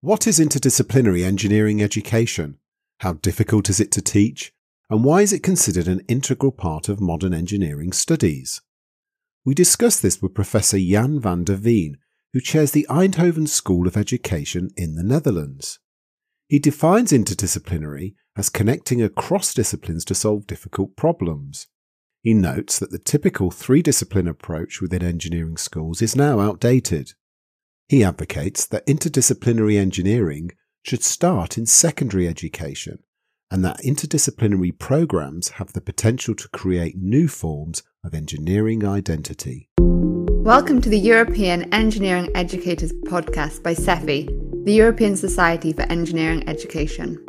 What 0.00 0.28
is 0.28 0.38
interdisciplinary 0.38 1.24
engineering 1.24 1.82
education? 1.82 2.58
How 3.00 3.14
difficult 3.14 3.68
is 3.68 3.80
it 3.80 3.90
to 3.92 4.00
teach? 4.00 4.52
And 4.88 5.02
why 5.02 5.22
is 5.22 5.32
it 5.32 5.42
considered 5.42 5.88
an 5.88 6.04
integral 6.06 6.52
part 6.52 6.88
of 6.88 7.00
modern 7.00 7.34
engineering 7.34 7.90
studies? 7.92 8.60
We 9.44 9.54
discuss 9.54 9.98
this 9.98 10.22
with 10.22 10.34
Professor 10.34 10.78
Jan 10.78 11.18
van 11.18 11.42
der 11.42 11.56
Veen, 11.56 11.96
who 12.32 12.40
chairs 12.40 12.70
the 12.70 12.86
Eindhoven 12.88 13.48
School 13.48 13.88
of 13.88 13.96
Education 13.96 14.70
in 14.76 14.94
the 14.94 15.02
Netherlands. 15.02 15.80
He 16.46 16.60
defines 16.60 17.10
interdisciplinary 17.10 18.14
as 18.36 18.50
connecting 18.50 19.02
across 19.02 19.52
disciplines 19.52 20.04
to 20.04 20.14
solve 20.14 20.46
difficult 20.46 20.94
problems. 20.94 21.66
He 22.22 22.34
notes 22.34 22.78
that 22.78 22.92
the 22.92 23.00
typical 23.00 23.50
three 23.50 23.82
discipline 23.82 24.28
approach 24.28 24.80
within 24.80 25.02
engineering 25.02 25.56
schools 25.56 26.00
is 26.00 26.14
now 26.14 26.38
outdated. 26.38 27.14
He 27.90 28.04
advocates 28.04 28.66
that 28.66 28.86
interdisciplinary 28.86 29.78
engineering 29.78 30.50
should 30.82 31.02
start 31.02 31.56
in 31.56 31.64
secondary 31.64 32.28
education 32.28 32.98
and 33.50 33.64
that 33.64 33.80
interdisciplinary 33.80 34.78
programs 34.78 35.52
have 35.52 35.72
the 35.72 35.80
potential 35.80 36.34
to 36.34 36.50
create 36.50 36.98
new 36.98 37.28
forms 37.28 37.82
of 38.04 38.12
engineering 38.12 38.86
identity. 38.86 39.70
Welcome 39.80 40.82
to 40.82 40.90
the 40.90 40.98
European 40.98 41.72
Engineering 41.72 42.30
Educators 42.34 42.92
podcast 43.06 43.62
by 43.62 43.72
SEFI, 43.72 44.26
the 44.66 44.74
European 44.74 45.16
Society 45.16 45.72
for 45.72 45.84
Engineering 45.84 46.46
Education. 46.46 47.24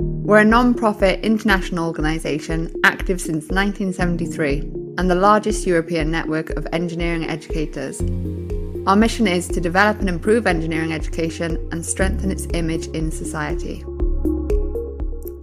We're 0.00 0.38
a 0.38 0.44
non 0.44 0.74
profit 0.74 1.20
international 1.24 1.86
organisation 1.86 2.74
active 2.82 3.20
since 3.20 3.44
1973 3.44 4.58
and 4.98 5.08
the 5.08 5.14
largest 5.14 5.68
European 5.68 6.10
network 6.10 6.50
of 6.50 6.66
engineering 6.72 7.30
educators. 7.30 8.02
Our 8.90 8.96
mission 8.96 9.28
is 9.28 9.46
to 9.46 9.60
develop 9.60 10.00
and 10.00 10.08
improve 10.08 10.48
engineering 10.48 10.92
education 10.92 11.68
and 11.70 11.86
strengthen 11.86 12.32
its 12.32 12.48
image 12.54 12.88
in 12.88 13.12
society. 13.12 13.84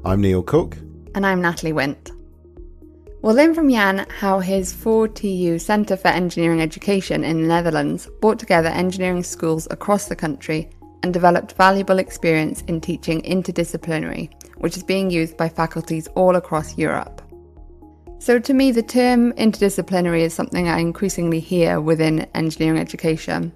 I'm 0.03 0.19
Neil 0.19 0.43
Cooke. 0.43 0.75
And 1.15 1.25
I'm 1.25 1.41
Natalie 1.41 1.71
Wint. 1.71 2.11
We'll 3.21 3.35
learn 3.35 3.55
from 3.55 3.69
Jan 3.69 4.05
how 4.09 4.41
his 4.41 4.73
4TU 4.73 5.61
Centre 5.61 5.95
for 5.95 6.09
Engineering 6.09 6.59
Education 6.61 7.23
in 7.23 7.41
the 7.41 7.47
Netherlands 7.47 8.09
brought 8.19 8.37
together 8.37 8.67
engineering 8.67 9.23
schools 9.23 9.65
across 9.71 10.09
the 10.09 10.15
country 10.17 10.69
and 11.01 11.13
developed 11.13 11.53
valuable 11.53 11.99
experience 11.99 12.63
in 12.63 12.81
teaching 12.81 13.21
interdisciplinary, 13.21 14.29
which 14.57 14.75
is 14.75 14.83
being 14.83 15.09
used 15.09 15.37
by 15.37 15.47
faculties 15.47 16.09
all 16.15 16.35
across 16.35 16.77
Europe. 16.77 17.21
So, 18.19 18.39
to 18.39 18.53
me, 18.53 18.71
the 18.71 18.81
term 18.81 19.31
interdisciplinary 19.33 20.21
is 20.21 20.33
something 20.33 20.67
I 20.67 20.79
increasingly 20.79 21.39
hear 21.39 21.79
within 21.79 22.21
engineering 22.33 22.79
education, 22.79 23.53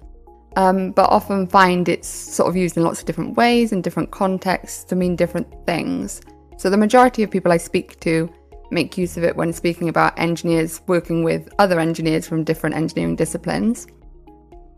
um, 0.56 0.92
but 0.92 1.10
often 1.10 1.48
find 1.48 1.88
it's 1.88 2.08
sort 2.08 2.48
of 2.48 2.56
used 2.56 2.76
in 2.76 2.84
lots 2.84 3.00
of 3.00 3.06
different 3.06 3.36
ways 3.36 3.72
in 3.72 3.82
different 3.82 4.12
contexts 4.12 4.84
to 4.84 4.96
mean 4.96 5.16
different 5.16 5.48
things. 5.66 6.20
So, 6.58 6.70
the 6.70 6.76
majority 6.76 7.24
of 7.24 7.30
people 7.30 7.50
I 7.50 7.56
speak 7.56 7.98
to 8.00 8.32
make 8.70 8.96
use 8.96 9.16
of 9.16 9.24
it 9.24 9.36
when 9.36 9.52
speaking 9.52 9.88
about 9.88 10.18
engineers 10.18 10.80
working 10.86 11.24
with 11.24 11.52
other 11.58 11.78
engineers 11.78 12.26
from 12.26 12.44
different 12.44 12.76
engineering 12.76 13.16
disciplines. 13.16 13.86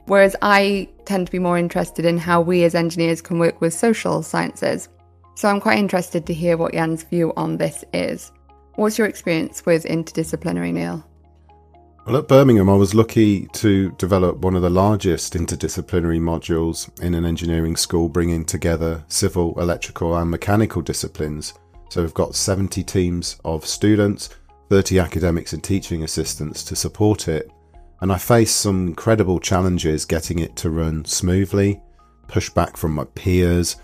Whereas 0.06 0.34
I 0.42 0.88
tend 1.04 1.26
to 1.26 1.32
be 1.32 1.38
more 1.38 1.56
interested 1.56 2.04
in 2.04 2.18
how 2.18 2.40
we 2.40 2.64
as 2.64 2.74
engineers 2.74 3.22
can 3.22 3.38
work 3.38 3.60
with 3.60 3.72
social 3.72 4.22
sciences. 4.22 4.88
So 5.36 5.48
I'm 5.48 5.60
quite 5.60 5.78
interested 5.78 6.26
to 6.26 6.34
hear 6.34 6.56
what 6.56 6.72
Jan's 6.72 7.04
view 7.04 7.32
on 7.36 7.56
this 7.56 7.84
is. 7.92 8.32
What's 8.76 8.98
your 8.98 9.06
experience 9.06 9.64
with 9.64 9.84
interdisciplinary, 9.84 10.72
Neil? 10.72 11.06
Well, 12.06 12.16
at 12.16 12.26
Birmingham, 12.26 12.68
I 12.68 12.74
was 12.74 12.92
lucky 12.92 13.46
to 13.52 13.92
develop 13.92 14.38
one 14.38 14.56
of 14.56 14.62
the 14.62 14.70
largest 14.70 15.34
interdisciplinary 15.34 16.18
modules 16.18 16.90
in 17.00 17.14
an 17.14 17.24
engineering 17.24 17.76
school, 17.76 18.08
bringing 18.08 18.44
together 18.44 19.04
civil, 19.06 19.58
electrical, 19.60 20.16
and 20.16 20.28
mechanical 20.28 20.82
disciplines. 20.82 21.54
So 21.88 22.02
we've 22.02 22.12
got 22.14 22.34
70 22.34 22.82
teams 22.82 23.38
of 23.44 23.64
students, 23.64 24.30
30 24.70 24.98
academics 24.98 25.52
and 25.52 25.62
teaching 25.62 26.02
assistants 26.02 26.64
to 26.64 26.74
support 26.74 27.28
it. 27.28 27.48
And 28.00 28.12
I 28.12 28.18
faced 28.18 28.56
some 28.56 28.88
incredible 28.88 29.38
challenges 29.38 30.04
getting 30.04 30.40
it 30.40 30.56
to 30.56 30.70
run 30.70 31.04
smoothly, 31.04 31.80
pushback 32.26 32.76
from 32.76 32.96
my 32.96 33.04
peers, 33.14 33.76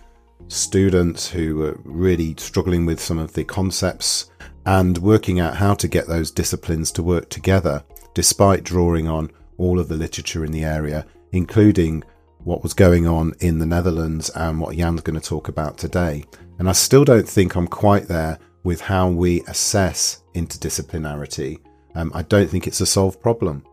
students 0.48 1.30
who 1.30 1.56
were 1.56 1.78
really 1.84 2.34
struggling 2.38 2.86
with 2.86 2.98
some 3.00 3.18
of 3.18 3.32
the 3.34 3.44
concepts 3.44 4.30
and 4.66 4.98
working 4.98 5.40
out 5.40 5.56
how 5.56 5.74
to 5.74 5.88
get 5.88 6.06
those 6.06 6.30
disciplines 6.30 6.92
to 6.92 7.02
work 7.02 7.28
together, 7.28 7.82
despite 8.14 8.64
drawing 8.64 9.08
on 9.08 9.30
all 9.58 9.78
of 9.78 9.88
the 9.88 9.96
literature 9.96 10.44
in 10.44 10.52
the 10.52 10.64
area, 10.64 11.06
including 11.32 12.02
what 12.44 12.62
was 12.62 12.74
going 12.74 13.06
on 13.06 13.34
in 13.40 13.58
the 13.58 13.66
Netherlands 13.66 14.30
and 14.30 14.60
what 14.60 14.76
Jan's 14.76 15.02
going 15.02 15.18
to 15.20 15.26
talk 15.26 15.48
about 15.48 15.78
today. 15.78 16.24
And 16.58 16.68
I 16.68 16.72
still 16.72 17.04
don't 17.04 17.28
think 17.28 17.54
I'm 17.54 17.66
quite 17.66 18.08
there 18.08 18.38
with 18.64 18.80
how 18.80 19.08
we 19.08 19.42
assess 19.42 20.22
interdisciplinarity. 20.34 21.58
Um, 21.94 22.12
I 22.14 22.22
don't 22.22 22.48
think 22.48 22.66
it's 22.66 22.80
a 22.80 22.86
solved 22.86 23.20
problem. 23.20 23.64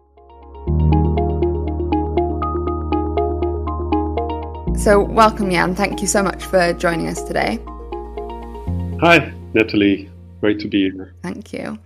So, 4.77 5.01
welcome, 5.01 5.49
Jan. 5.49 5.75
Thank 5.75 6.01
you 6.01 6.07
so 6.07 6.23
much 6.23 6.43
for 6.45 6.73
joining 6.73 7.07
us 7.07 7.21
today. 7.23 7.59
Hi, 9.01 9.33
Natalie. 9.53 10.09
Great 10.39 10.59
to 10.59 10.67
be 10.67 10.89
here. 10.91 11.13
Thank 11.23 11.53
you. 11.53 11.79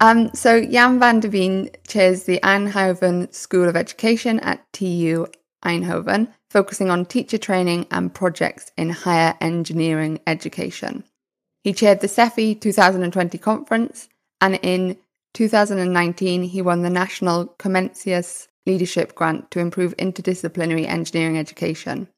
Um, 0.00 0.30
so, 0.32 0.64
Jan 0.64 1.00
van 1.00 1.20
der 1.20 1.28
Veen 1.28 1.70
chairs 1.86 2.24
the 2.24 2.38
Eindhoven 2.42 3.32
School 3.34 3.68
of 3.68 3.76
Education 3.76 4.38
at 4.40 4.64
TU 4.72 5.26
Eindhoven, 5.64 6.28
focusing 6.50 6.88
on 6.88 7.04
teacher 7.04 7.38
training 7.38 7.86
and 7.90 8.14
projects 8.14 8.70
in 8.76 8.90
higher 8.90 9.34
engineering 9.40 10.20
education. 10.26 11.02
He 11.64 11.72
chaired 11.72 12.00
the 12.00 12.06
SEFI 12.06 12.60
2020 12.60 13.38
conference, 13.38 14.08
and 14.40 14.58
in 14.62 14.96
2019, 15.34 16.44
he 16.44 16.62
won 16.62 16.82
the 16.82 16.90
National 16.90 17.46
Comenius 17.58 18.46
Leadership 18.66 19.14
Grant 19.14 19.50
to 19.50 19.58
improve 19.58 19.96
interdisciplinary 19.96 20.86
engineering 20.86 21.38
education. 21.38 22.08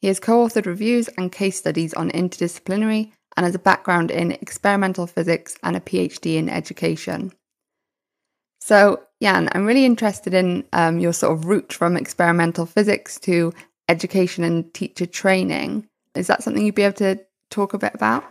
He 0.00 0.08
has 0.08 0.20
co 0.20 0.46
authored 0.46 0.66
reviews 0.66 1.08
and 1.18 1.32
case 1.32 1.58
studies 1.58 1.92
on 1.94 2.10
interdisciplinary 2.10 3.12
and 3.36 3.44
has 3.44 3.54
a 3.54 3.60
background 3.60 4.10
in 4.10 4.32
experimental 4.32 5.06
physics 5.06 5.56
and 5.62 5.76
a 5.76 5.80
PhD 5.80 6.36
in 6.36 6.48
education. 6.48 7.32
So, 8.60 9.02
Jan, 9.22 9.48
I'm 9.52 9.66
really 9.66 9.84
interested 9.84 10.34
in 10.34 10.64
um, 10.72 10.98
your 10.98 11.12
sort 11.12 11.38
of 11.38 11.44
route 11.44 11.72
from 11.72 11.96
experimental 11.96 12.66
physics 12.66 13.18
to 13.20 13.52
education 13.88 14.42
and 14.44 14.72
teacher 14.74 15.06
training. 15.06 15.86
Is 16.14 16.26
that 16.26 16.42
something 16.42 16.64
you'd 16.64 16.74
be 16.74 16.82
able 16.82 16.94
to 16.94 17.20
talk 17.50 17.74
a 17.74 17.78
bit 17.78 17.94
about? 17.94 18.24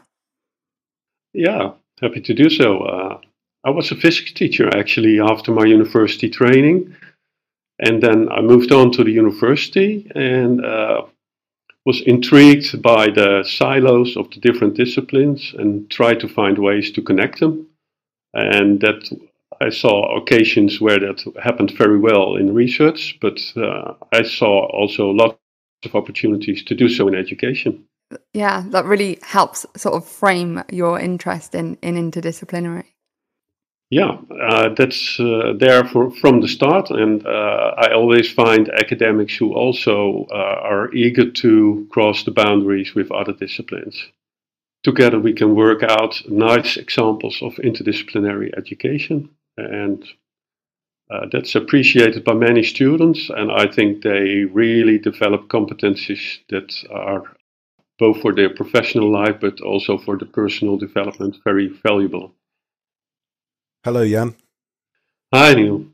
Yeah, 1.33 1.71
happy 2.01 2.21
to 2.21 2.33
do 2.33 2.49
so. 2.49 2.79
Uh, 2.79 3.19
I 3.63 3.69
was 3.69 3.91
a 3.91 3.95
physics 3.95 4.31
teacher 4.31 4.69
actually 4.75 5.19
after 5.19 5.51
my 5.51 5.65
university 5.65 6.29
training. 6.29 6.95
And 7.79 8.01
then 8.01 8.29
I 8.29 8.41
moved 8.41 8.71
on 8.71 8.91
to 8.93 9.03
the 9.03 9.11
university 9.11 10.09
and 10.15 10.63
uh, 10.63 11.03
was 11.85 12.01
intrigued 12.01 12.81
by 12.81 13.09
the 13.09 13.43
silos 13.47 14.17
of 14.17 14.29
the 14.31 14.39
different 14.39 14.75
disciplines 14.75 15.53
and 15.57 15.89
tried 15.89 16.19
to 16.19 16.27
find 16.27 16.57
ways 16.57 16.91
to 16.91 17.01
connect 17.01 17.39
them. 17.39 17.67
And 18.33 18.81
that 18.81 19.09
I 19.61 19.69
saw 19.69 20.17
occasions 20.17 20.81
where 20.81 20.99
that 20.99 21.23
happened 21.41 21.71
very 21.77 21.99
well 21.99 22.35
in 22.35 22.53
research, 22.53 23.17
but 23.21 23.39
uh, 23.55 23.93
I 24.11 24.23
saw 24.23 24.67
also 24.71 25.11
lots 25.11 25.37
of 25.85 25.95
opportunities 25.95 26.63
to 26.63 26.75
do 26.75 26.89
so 26.89 27.07
in 27.07 27.15
education. 27.15 27.85
Yeah, 28.33 28.63
that 28.69 28.85
really 28.85 29.19
helps 29.21 29.65
sort 29.77 29.95
of 29.95 30.07
frame 30.07 30.63
your 30.71 30.99
interest 30.99 31.55
in, 31.55 31.77
in 31.81 31.95
interdisciplinary. 31.95 32.85
Yeah, 33.95 34.17
uh, 34.41 34.73
that's 34.75 35.17
uh, 35.21 35.53
there 35.57 35.85
for, 35.85 36.11
from 36.11 36.41
the 36.41 36.49
start, 36.49 36.89
and 36.89 37.25
uh, 37.25 37.75
I 37.77 37.93
always 37.93 38.29
find 38.29 38.67
academics 38.67 39.37
who 39.37 39.53
also 39.53 40.27
uh, 40.31 40.35
are 40.35 40.93
eager 40.93 41.31
to 41.31 41.87
cross 41.89 42.25
the 42.25 42.31
boundaries 42.31 42.93
with 42.93 43.09
other 43.09 43.31
disciplines. 43.31 43.97
Together, 44.83 45.17
we 45.17 45.31
can 45.31 45.55
work 45.55 45.81
out 45.81 46.21
nice 46.27 46.75
examples 46.75 47.41
of 47.41 47.53
interdisciplinary 47.53 48.49
education, 48.57 49.29
and 49.55 50.03
uh, 51.09 51.27
that's 51.31 51.55
appreciated 51.55 52.25
by 52.25 52.33
many 52.33 52.63
students. 52.63 53.29
And 53.29 53.49
I 53.49 53.65
think 53.71 54.03
they 54.03 54.43
really 54.43 54.97
develop 54.97 55.47
competencies 55.47 56.39
that 56.49 56.83
are 56.91 57.23
both 57.97 58.19
for 58.19 58.35
their 58.35 58.53
professional 58.53 59.09
life 59.09 59.37
but 59.39 59.61
also 59.61 59.97
for 59.97 60.17
the 60.17 60.25
personal 60.25 60.75
development 60.75 61.37
very 61.45 61.69
valuable. 61.69 62.35
Hello, 63.85 64.03
Jan. 64.03 64.33
Hi, 65.31 65.53
Neil. 65.53 65.85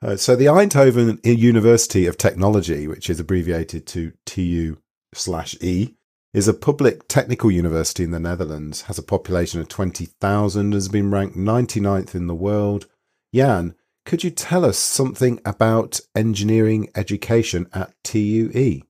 Uh, 0.00 0.16
so, 0.16 0.34
the 0.34 0.46
Eindhoven 0.46 1.20
University 1.22 2.06
of 2.06 2.16
Technology, 2.16 2.88
which 2.88 3.10
is 3.10 3.20
abbreviated 3.20 3.86
to 3.88 4.14
TU 4.24 4.78
slash 5.12 5.54
E, 5.60 5.96
is 6.32 6.48
a 6.48 6.54
public 6.54 7.06
technical 7.06 7.50
university 7.50 8.04
in 8.04 8.10
the 8.10 8.18
Netherlands, 8.18 8.82
has 8.82 8.98
a 8.98 9.02
population 9.02 9.60
of 9.60 9.68
20,000, 9.68 10.72
has 10.72 10.88
been 10.88 11.10
ranked 11.10 11.36
99th 11.36 12.14
in 12.14 12.26
the 12.26 12.34
world. 12.34 12.86
Jan, 13.34 13.74
could 14.06 14.24
you 14.24 14.30
tell 14.30 14.64
us 14.64 14.78
something 14.78 15.38
about 15.44 16.00
engineering 16.16 16.88
education 16.96 17.66
at 17.74 17.92
TUE? 18.02 18.80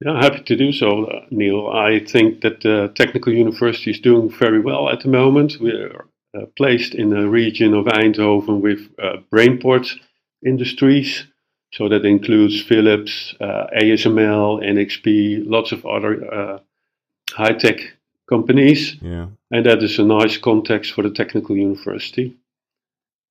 Yeah, 0.00 0.22
happy 0.22 0.44
to 0.44 0.56
do 0.56 0.72
so, 0.72 1.26
Neil. 1.30 1.68
I 1.68 1.98
think 1.98 2.40
that 2.40 2.62
the 2.62 2.90
Technical 2.94 3.34
University 3.34 3.90
is 3.90 4.00
doing 4.00 4.30
very 4.30 4.60
well 4.60 4.88
at 4.88 5.00
the 5.00 5.08
moment. 5.08 5.58
We're 5.60 6.06
placed 6.56 6.94
in 6.94 7.10
the 7.10 7.28
region 7.28 7.74
of 7.74 7.86
Eindhoven 7.86 8.60
with 8.60 8.90
uh, 9.02 9.18
Brainport 9.32 9.88
Industries. 10.44 11.24
So 11.72 11.88
that 11.88 12.04
includes 12.04 12.62
Philips, 12.62 13.34
uh, 13.40 13.66
ASML, 13.76 14.62
NXP, 14.62 15.44
lots 15.46 15.72
of 15.72 15.84
other 15.84 16.12
uh, 16.32 16.58
high 17.30 17.52
tech 17.52 17.78
companies. 18.28 18.96
Yeah. 19.00 19.28
And 19.50 19.66
that 19.66 19.82
is 19.82 19.98
a 19.98 20.04
nice 20.04 20.38
context 20.38 20.92
for 20.92 21.02
the 21.02 21.10
Technical 21.10 21.56
University. 21.56 22.36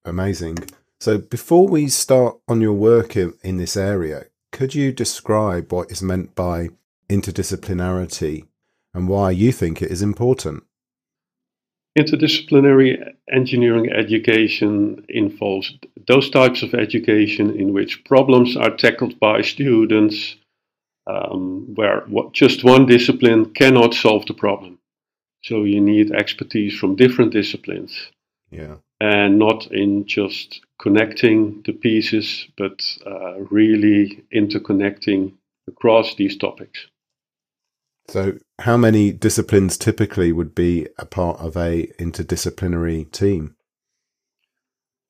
Amazing. 0.03 0.57
So 0.99 1.17
before 1.17 1.67
we 1.67 1.87
start 1.87 2.37
on 2.47 2.61
your 2.61 2.73
work 2.73 3.15
in, 3.15 3.33
in 3.43 3.57
this 3.57 3.75
area, 3.75 4.25
could 4.51 4.73
you 4.73 4.91
describe 4.91 5.73
what 5.73 5.91
is 5.91 6.01
meant 6.01 6.35
by 6.35 6.69
interdisciplinarity 7.09 8.45
and 8.93 9.09
why 9.09 9.31
you 9.31 9.51
think 9.51 9.81
it 9.81 9.91
is 9.91 10.01
important? 10.01 10.63
Interdisciplinary 11.97 13.13
engineering 13.31 13.89
education 13.89 15.05
involves 15.07 15.73
those 16.07 16.29
types 16.29 16.61
of 16.61 16.73
education 16.73 17.57
in 17.57 17.71
which 17.71 18.03
problems 18.03 18.57
are 18.57 18.75
tackled 18.75 19.17
by 19.19 19.41
students 19.41 20.35
um, 21.07 21.73
where 21.75 22.01
what, 22.07 22.33
just 22.33 22.63
one 22.63 22.85
discipline 22.85 23.53
cannot 23.53 23.93
solve 23.93 24.25
the 24.25 24.33
problem. 24.33 24.79
So 25.43 25.63
you 25.63 25.79
need 25.79 26.11
expertise 26.11 26.77
from 26.77 26.95
different 26.95 27.31
disciplines. 27.31 28.11
Yeah. 28.51 28.77
And 28.99 29.37
not 29.37 29.67
in 29.71 30.05
just 30.05 30.61
connecting 30.79 31.61
the 31.65 31.73
pieces, 31.73 32.47
but 32.57 32.81
uh, 33.05 33.39
really 33.51 34.23
interconnecting 34.33 35.33
across 35.67 36.15
these 36.15 36.37
topics. 36.37 36.87
So, 38.07 38.37
how 38.59 38.77
many 38.77 39.11
disciplines 39.11 39.77
typically 39.77 40.31
would 40.31 40.55
be 40.55 40.87
a 40.97 41.05
part 41.05 41.39
of 41.39 41.57
a 41.57 41.87
interdisciplinary 41.99 43.11
team? 43.11 43.55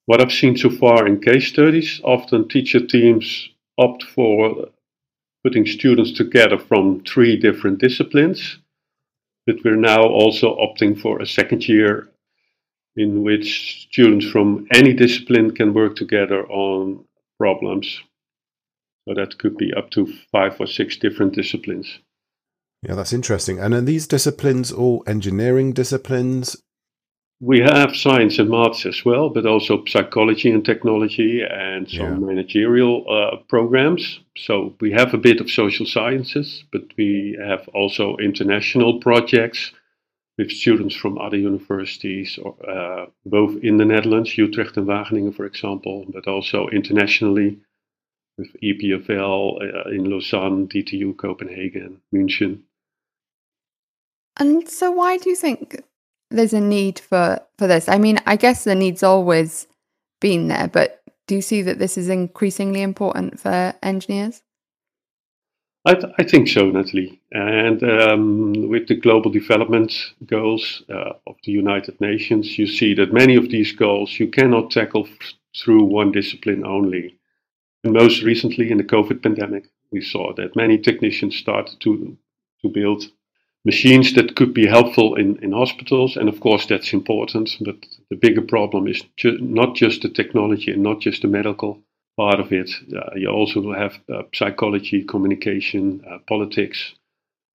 What 0.07 0.21
I've 0.21 0.31
seen 0.31 0.57
so 0.57 0.69
far 0.69 1.07
in 1.07 1.21
case 1.21 1.47
studies, 1.47 2.01
often 2.03 2.47
teacher 2.47 2.85
teams 2.85 3.49
opt 3.77 4.03
for 4.03 4.69
putting 5.43 5.65
students 5.65 6.11
together 6.11 6.57
from 6.57 7.01
three 7.01 7.37
different 7.37 7.79
disciplines. 7.79 8.57
But 9.45 9.63
we're 9.63 9.75
now 9.75 10.01
also 10.01 10.57
opting 10.57 10.99
for 10.99 11.21
a 11.21 11.27
second 11.27 11.67
year 11.67 12.09
in 12.95 13.23
which 13.23 13.87
students 13.89 14.25
from 14.25 14.67
any 14.73 14.93
discipline 14.93 15.53
can 15.53 15.73
work 15.73 15.95
together 15.95 16.47
on 16.47 17.05
problems. 17.37 18.01
So 19.07 19.13
that 19.13 19.37
could 19.37 19.57
be 19.57 19.71
up 19.73 19.91
to 19.91 20.07
five 20.31 20.59
or 20.59 20.65
six 20.65 20.97
different 20.97 21.35
disciplines. 21.35 21.99
Yeah, 22.81 22.95
that's 22.95 23.13
interesting. 23.13 23.59
And 23.59 23.73
are 23.73 23.81
these 23.81 24.07
disciplines 24.07 24.71
all 24.71 25.03
engineering 25.07 25.73
disciplines? 25.73 26.55
We 27.41 27.59
have 27.59 27.95
science 27.95 28.39
and 28.39 28.49
maths 28.49 28.85
as 28.85 29.03
well, 29.03 29.29
but 29.29 29.45
also 29.45 29.83
psychology 29.85 30.51
and 30.51 30.63
technology 30.63 31.41
and 31.41 31.89
some 31.89 32.21
yeah. 32.21 32.27
managerial 32.27 33.05
uh, 33.09 33.37
programs. 33.49 34.21
So 34.37 34.75
we 34.79 34.91
have 34.93 35.13
a 35.13 35.17
bit 35.17 35.41
of 35.41 35.51
social 35.51 35.85
sciences, 35.85 36.63
but 36.71 36.83
we 36.97 37.37
have 37.43 37.67
also 37.73 38.15
international 38.17 38.99
projects 39.01 39.73
with 40.37 40.51
students 40.51 40.95
from 40.95 41.17
other 41.17 41.37
universities, 41.37 42.39
or, 42.41 42.55
uh, 42.69 43.05
both 43.25 43.61
in 43.63 43.77
the 43.77 43.85
Netherlands, 43.85 44.37
Utrecht 44.37 44.77
and 44.77 44.87
Wageningen, 44.87 45.35
for 45.35 45.45
example, 45.45 46.05
but 46.09 46.27
also 46.27 46.67
internationally 46.69 47.57
with 48.37 48.49
EPFL 48.61 49.61
uh, 49.61 49.89
in 49.89 50.09
Lausanne, 50.09 50.67
DTU 50.67 51.15
Copenhagen, 51.17 52.01
München. 52.13 52.61
And 54.37 54.67
so, 54.67 54.91
why 54.91 55.17
do 55.17 55.29
you 55.29 55.35
think 55.35 55.81
there's 56.29 56.53
a 56.53 56.61
need 56.61 56.99
for, 56.99 57.39
for 57.57 57.67
this? 57.67 57.87
I 57.87 57.97
mean, 57.97 58.19
I 58.25 58.35
guess 58.35 58.63
the 58.63 58.75
need's 58.75 59.03
always 59.03 59.67
been 60.19 60.47
there, 60.47 60.67
but 60.67 61.01
do 61.27 61.35
you 61.35 61.41
see 61.41 61.61
that 61.61 61.79
this 61.79 61.97
is 61.97 62.09
increasingly 62.09 62.81
important 62.81 63.39
for 63.39 63.73
engineers? 63.81 64.41
I, 65.87 65.93
th- 65.93 66.13
I 66.17 66.23
think 66.23 66.47
so, 66.47 66.65
Natalie. 66.65 67.21
And 67.31 67.83
um, 67.83 68.69
with 68.69 68.87
the 68.87 68.95
global 68.95 69.29
development 69.31 69.93
goals 70.25 70.83
uh, 70.89 71.13
of 71.27 71.35
the 71.43 71.51
United 71.51 72.01
Nations, 72.01 72.57
you 72.57 72.65
see 72.65 72.95
that 72.95 73.13
many 73.13 73.35
of 73.35 73.49
these 73.49 73.71
goals 73.71 74.19
you 74.19 74.27
cannot 74.27 74.71
tackle 74.71 75.07
f- 75.07 75.33
through 75.55 75.83
one 75.83 76.11
discipline 76.11 76.65
only. 76.65 77.14
And 77.85 77.93
most 77.93 78.23
recently, 78.23 78.71
in 78.71 78.79
the 78.79 78.83
COVID 78.83 79.21
pandemic, 79.21 79.65
we 79.91 80.01
saw 80.01 80.33
that 80.33 80.55
many 80.55 80.79
technicians 80.79 81.35
started 81.35 81.79
to, 81.81 82.17
to 82.63 82.67
build 82.67 83.03
machines 83.63 84.13
that 84.13 84.35
could 84.35 84.55
be 84.55 84.65
helpful 84.65 85.13
in, 85.13 85.37
in 85.43 85.51
hospitals. 85.51 86.17
And 86.17 86.27
of 86.27 86.39
course, 86.39 86.65
that's 86.65 86.93
important. 86.93 87.55
But 87.61 87.75
the 88.09 88.15
bigger 88.15 88.41
problem 88.41 88.87
is 88.87 89.03
ju- 89.17 89.37
not 89.39 89.75
just 89.75 90.01
the 90.01 90.09
technology 90.09 90.71
and 90.71 90.81
not 90.81 90.99
just 90.99 91.21
the 91.21 91.27
medical 91.27 91.79
part 92.17 92.39
of 92.39 92.51
it. 92.51 92.71
Uh, 92.91 93.15
you 93.15 93.29
also 93.29 93.71
have 93.73 93.99
uh, 94.11 94.23
psychology, 94.33 95.03
communication, 95.03 96.03
uh, 96.09 96.17
politics, 96.27 96.95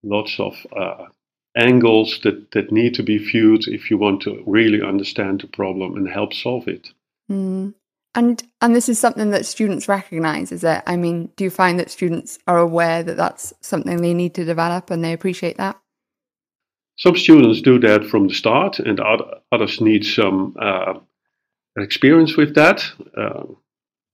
lots 0.05 0.39
of 0.39 0.55
uh, 0.77 1.07
angles 1.57 2.21
that, 2.23 2.53
that 2.53 2.71
need 2.71 2.95
to 2.95 3.03
be 3.03 3.19
viewed 3.19 3.67
if 3.67 3.91
you 3.91 3.99
want 3.99 4.23
to 4.23 4.45
really 4.47 4.81
understand 4.81 5.41
the 5.41 5.49
problem 5.49 5.97
and 5.97 6.09
help 6.09 6.33
solve 6.33 6.69
it. 6.69 6.91
Mm. 7.29 7.75
And 8.15 8.43
and 8.61 8.75
this 8.75 8.89
is 8.89 8.99
something 8.99 9.31
that 9.31 9.47
students 9.47 9.89
recognise, 9.89 10.51
is 10.51 10.65
it? 10.65 10.83
I 10.87 10.97
mean, 10.97 11.31
do 11.37 11.45
you 11.45 11.51
find 11.51 11.79
that 11.79 11.91
students 11.91 12.39
are 12.47 12.59
aware 12.59 13.03
that 13.03 13.17
that's 13.17 13.53
something 13.61 13.99
they 13.99 14.15
need 14.15 14.35
to 14.35 14.45
develop 14.45 14.91
and 14.91 15.05
they 15.05 15.13
appreciate 15.13 15.57
that? 15.59 15.81
Some 16.97 17.17
students 17.17 17.63
do 17.63 17.79
that 17.79 18.05
from 18.05 18.29
the 18.29 18.35
start, 18.35 18.79
and 18.79 19.01
others 19.51 19.81
need 19.81 20.05
some 20.05 20.55
uh, 20.61 20.95
experience 21.79 22.37
with 22.37 22.55
that. 22.57 22.85
Uh, 23.17 23.45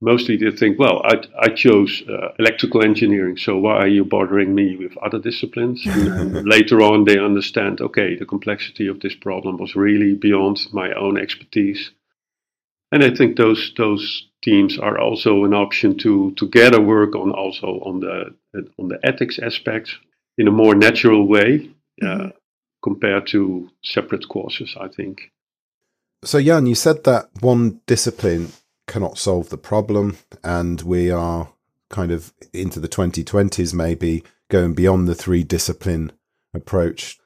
mostly 0.01 0.37
they 0.37 0.53
think, 0.53 0.79
well, 0.79 1.03
I, 1.05 1.23
I 1.41 1.49
chose 1.49 2.05
uh, 2.09 2.29
electrical 2.39 2.85
engineering, 2.85 3.39
so 3.39 3.57
why 3.57 3.77
are 3.79 3.89
you 3.89 4.05
bothering 4.05 4.55
me 4.55 4.77
with 4.77 4.97
other 4.99 5.19
disciplines? 5.19 5.83
and 5.87 6.47
later 6.47 6.81
on, 6.81 7.05
they 7.05 7.19
understand, 7.19 7.81
okay, 7.81 8.15
the 8.15 8.27
complexity 8.27 8.87
of 8.87 9.01
this 9.01 9.17
problem 9.17 9.57
was 9.57 9.75
really 9.75 10.15
beyond 10.15 10.61
my 10.73 10.93
own 10.93 11.19
expertise. 11.19 11.91
And 12.97 13.05
I 13.05 13.15
think 13.15 13.37
those 13.37 13.75
those 13.77 14.27
teams 14.43 14.79
are 14.79 14.99
also 14.99 15.45
an 15.45 15.53
option 15.53 15.99
to 15.99 16.33
together 16.39 16.81
work 16.81 17.15
on 17.15 17.31
also 17.31 17.67
on 17.85 18.01
the 18.01 18.35
on 18.79 18.89
the 18.89 18.99
ethics 19.05 19.39
aspects 19.39 19.95
in 20.39 20.49
a 20.49 20.51
more 20.51 20.75
natural 20.75 21.29
way 21.29 21.69
uh, 22.01 22.07
mm-hmm. 22.07 22.29
compared 22.83 23.27
to 23.27 23.69
separate 23.85 24.27
courses. 24.31 24.75
I 24.81 24.89
think. 24.89 25.31
So 26.25 26.41
Jan, 26.41 26.65
you 26.65 26.75
said 26.75 27.05
that 27.05 27.29
one 27.41 27.83
discipline 27.87 28.53
cannot 28.87 29.19
solve 29.19 29.51
the 29.51 29.59
problem, 29.59 30.17
and 30.43 30.81
we 30.81 31.11
are 31.11 31.51
kind 31.91 32.11
of 32.11 32.33
into 32.55 32.81
the 32.81 32.89
2020s, 32.89 33.75
maybe 33.75 34.25
going 34.49 34.73
beyond 34.73 35.07
the 35.07 35.15
three 35.15 35.45
discipline 35.45 36.13
approach. 36.55 37.19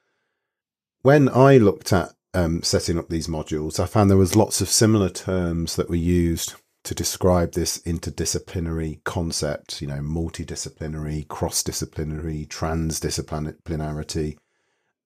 When 1.01 1.29
I 1.29 1.59
looked 1.59 1.93
at 1.93 2.11
um, 2.33 2.61
setting 2.63 2.97
up 2.97 3.09
these 3.09 3.27
modules, 3.27 3.79
I 3.79 3.85
found 3.85 4.09
there 4.09 4.17
was 4.17 4.35
lots 4.35 4.61
of 4.61 4.69
similar 4.69 5.09
terms 5.09 5.75
that 5.75 5.89
were 5.89 5.95
used 5.95 6.55
to 6.83 6.95
describe 6.95 7.51
this 7.51 7.77
interdisciplinary 7.79 9.03
concept, 9.03 9.81
you 9.81 9.87
know, 9.87 9.99
multidisciplinary, 9.99 11.27
cross-disciplinary, 11.27 12.47
transdisciplinarity. 12.49 14.37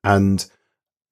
And 0.03 0.45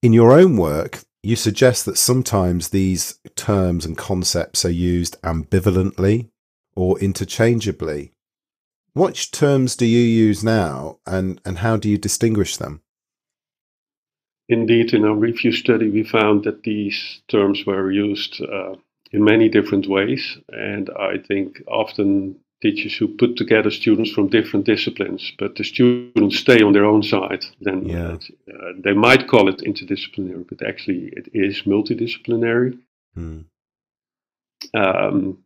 in 0.02 0.14
your 0.14 0.32
own 0.32 0.56
work, 0.56 1.00
you 1.22 1.36
suggest 1.36 1.86
that 1.86 1.98
sometimes 1.98 2.70
these 2.70 3.20
terms 3.36 3.86
and 3.86 3.98
concepts 3.98 4.64
are 4.64 4.70
used 4.70 5.22
ambivalently 5.22 6.30
or 6.76 7.00
interchangeably. 7.00 8.12
Which 8.94 9.32
terms 9.32 9.76
do 9.76 9.86
you 9.86 10.02
use 10.02 10.44
now 10.44 11.00
and, 11.06 11.42
and 11.44 11.60
how 11.60 11.78
do 11.78 11.90
you 11.90 11.98
distinguish 11.98 12.58
them? 12.58 12.82
Indeed, 14.50 14.94
in 14.94 15.06
our 15.06 15.16
review 15.16 15.52
study, 15.54 15.90
we 15.90 16.04
found 16.04 16.44
that 16.44 16.64
these 16.64 17.22
terms 17.30 17.66
were 17.66 17.92
used 17.92 18.42
uh, 18.42 18.76
in 19.12 19.24
many 19.24 19.48
different 19.48 19.88
ways, 19.88 20.38
and 20.50 20.90
I 20.90 21.18
think 21.18 21.64
often 21.68 22.36
teachers 22.62 22.96
who 22.96 23.08
put 23.08 23.36
together 23.36 23.70
students 23.70 24.12
from 24.12 24.28
different 24.30 24.66
disciplines, 24.66 25.34
but 25.38 25.56
the 25.56 25.64
students 25.64 26.38
stay 26.38 26.62
on 26.62 26.74
their 26.74 26.86
own 26.86 27.04
side, 27.04 27.46
then 27.62 27.86
yeah. 27.86 28.18
uh, 28.54 28.72
they 28.84 28.94
might 28.94 29.28
call 29.28 29.50
it 29.50 29.60
interdisciplinary, 29.60 30.46
but 30.48 30.66
actually 30.66 31.12
it 31.16 31.30
is 31.34 31.64
multidisciplinary. 31.64 32.80
Hmm. 33.16 33.42
Um, 34.74 35.44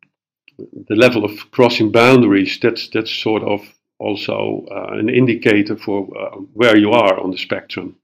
the 0.58 0.96
level 0.96 1.26
of 1.26 1.52
crossing 1.52 1.92
boundaries, 1.92 2.60
that's, 2.62 2.88
that's 2.90 3.12
sort 3.12 3.44
of 3.44 3.62
also 4.00 4.66
uh, 4.72 4.94
an 4.94 5.10
indicator 5.10 5.76
for 5.76 6.08
uh, 6.18 6.36
where 6.54 6.78
you 6.78 6.92
are 6.92 7.20
on 7.20 7.32
the 7.32 7.38
spectrum. 7.38 7.96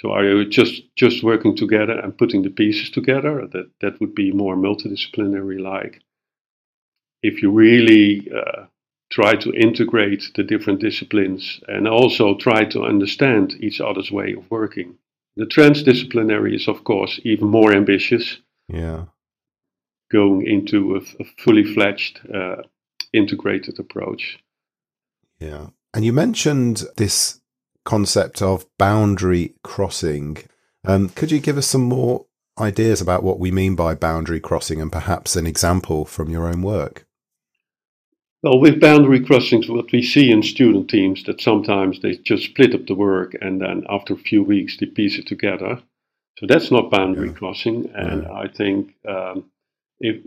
So 0.00 0.10
are 0.10 0.24
you 0.24 0.48
just, 0.48 0.82
just 0.96 1.22
working 1.22 1.56
together 1.56 1.98
and 1.98 2.16
putting 2.18 2.42
the 2.42 2.50
pieces 2.50 2.90
together? 2.90 3.46
That, 3.52 3.70
that 3.80 4.00
would 4.00 4.14
be 4.14 4.32
more 4.32 4.56
multidisciplinary 4.56 5.60
like 5.60 6.02
if 7.22 7.42
you 7.42 7.50
really 7.50 8.30
uh, 8.30 8.66
try 9.10 9.34
to 9.34 9.52
integrate 9.54 10.30
the 10.34 10.42
different 10.42 10.80
disciplines 10.80 11.60
and 11.68 11.88
also 11.88 12.36
try 12.36 12.64
to 12.64 12.82
understand 12.82 13.54
each 13.60 13.80
other's 13.80 14.10
way 14.10 14.34
of 14.34 14.50
working. 14.50 14.96
The 15.36 15.46
transdisciplinary 15.46 16.54
is, 16.54 16.68
of 16.68 16.84
course, 16.84 17.18
even 17.24 17.48
more 17.48 17.74
ambitious. 17.74 18.38
Yeah. 18.68 19.04
Going 20.12 20.46
into 20.46 20.96
a, 20.96 21.00
a 21.22 21.24
fully 21.38 21.64
fledged 21.64 22.20
uh, 22.32 22.56
integrated 23.12 23.78
approach. 23.78 24.38
Yeah. 25.40 25.68
And 25.94 26.04
you 26.04 26.12
mentioned 26.12 26.84
this 26.96 27.40
concept 27.84 28.42
of 28.42 28.66
boundary 28.78 29.54
crossing. 29.62 30.38
Um, 30.86 31.10
could 31.10 31.30
you 31.30 31.40
give 31.40 31.58
us 31.58 31.66
some 31.66 31.82
more 31.82 32.26
ideas 32.58 33.00
about 33.00 33.22
what 33.22 33.38
we 33.38 33.50
mean 33.50 33.74
by 33.74 33.94
boundary 33.94 34.40
crossing 34.40 34.80
and 34.80 34.92
perhaps 34.92 35.36
an 35.36 35.46
example 35.46 36.04
from 36.04 36.30
your 36.30 36.46
own 36.46 36.62
work? 36.62 37.06
Well, 38.42 38.60
with 38.60 38.80
boundary 38.80 39.24
crossings, 39.24 39.70
what 39.70 39.90
we 39.90 40.02
see 40.02 40.30
in 40.30 40.42
student 40.42 40.90
teams 40.90 41.24
that 41.24 41.40
sometimes 41.40 42.00
they 42.00 42.16
just 42.16 42.44
split 42.44 42.74
up 42.74 42.86
the 42.86 42.94
work 42.94 43.34
and 43.40 43.60
then 43.60 43.84
after 43.88 44.12
a 44.12 44.18
few 44.18 44.42
weeks 44.42 44.76
they 44.76 44.86
piece 44.86 45.18
it 45.18 45.26
together. 45.26 45.80
So 46.38 46.46
that's 46.46 46.70
not 46.70 46.90
boundary 46.90 47.28
yeah. 47.28 47.34
crossing. 47.34 47.90
And 47.94 48.24
yeah. 48.24 48.32
I 48.32 48.48
think 48.48 48.94
um, 49.08 49.50
if 49.98 50.22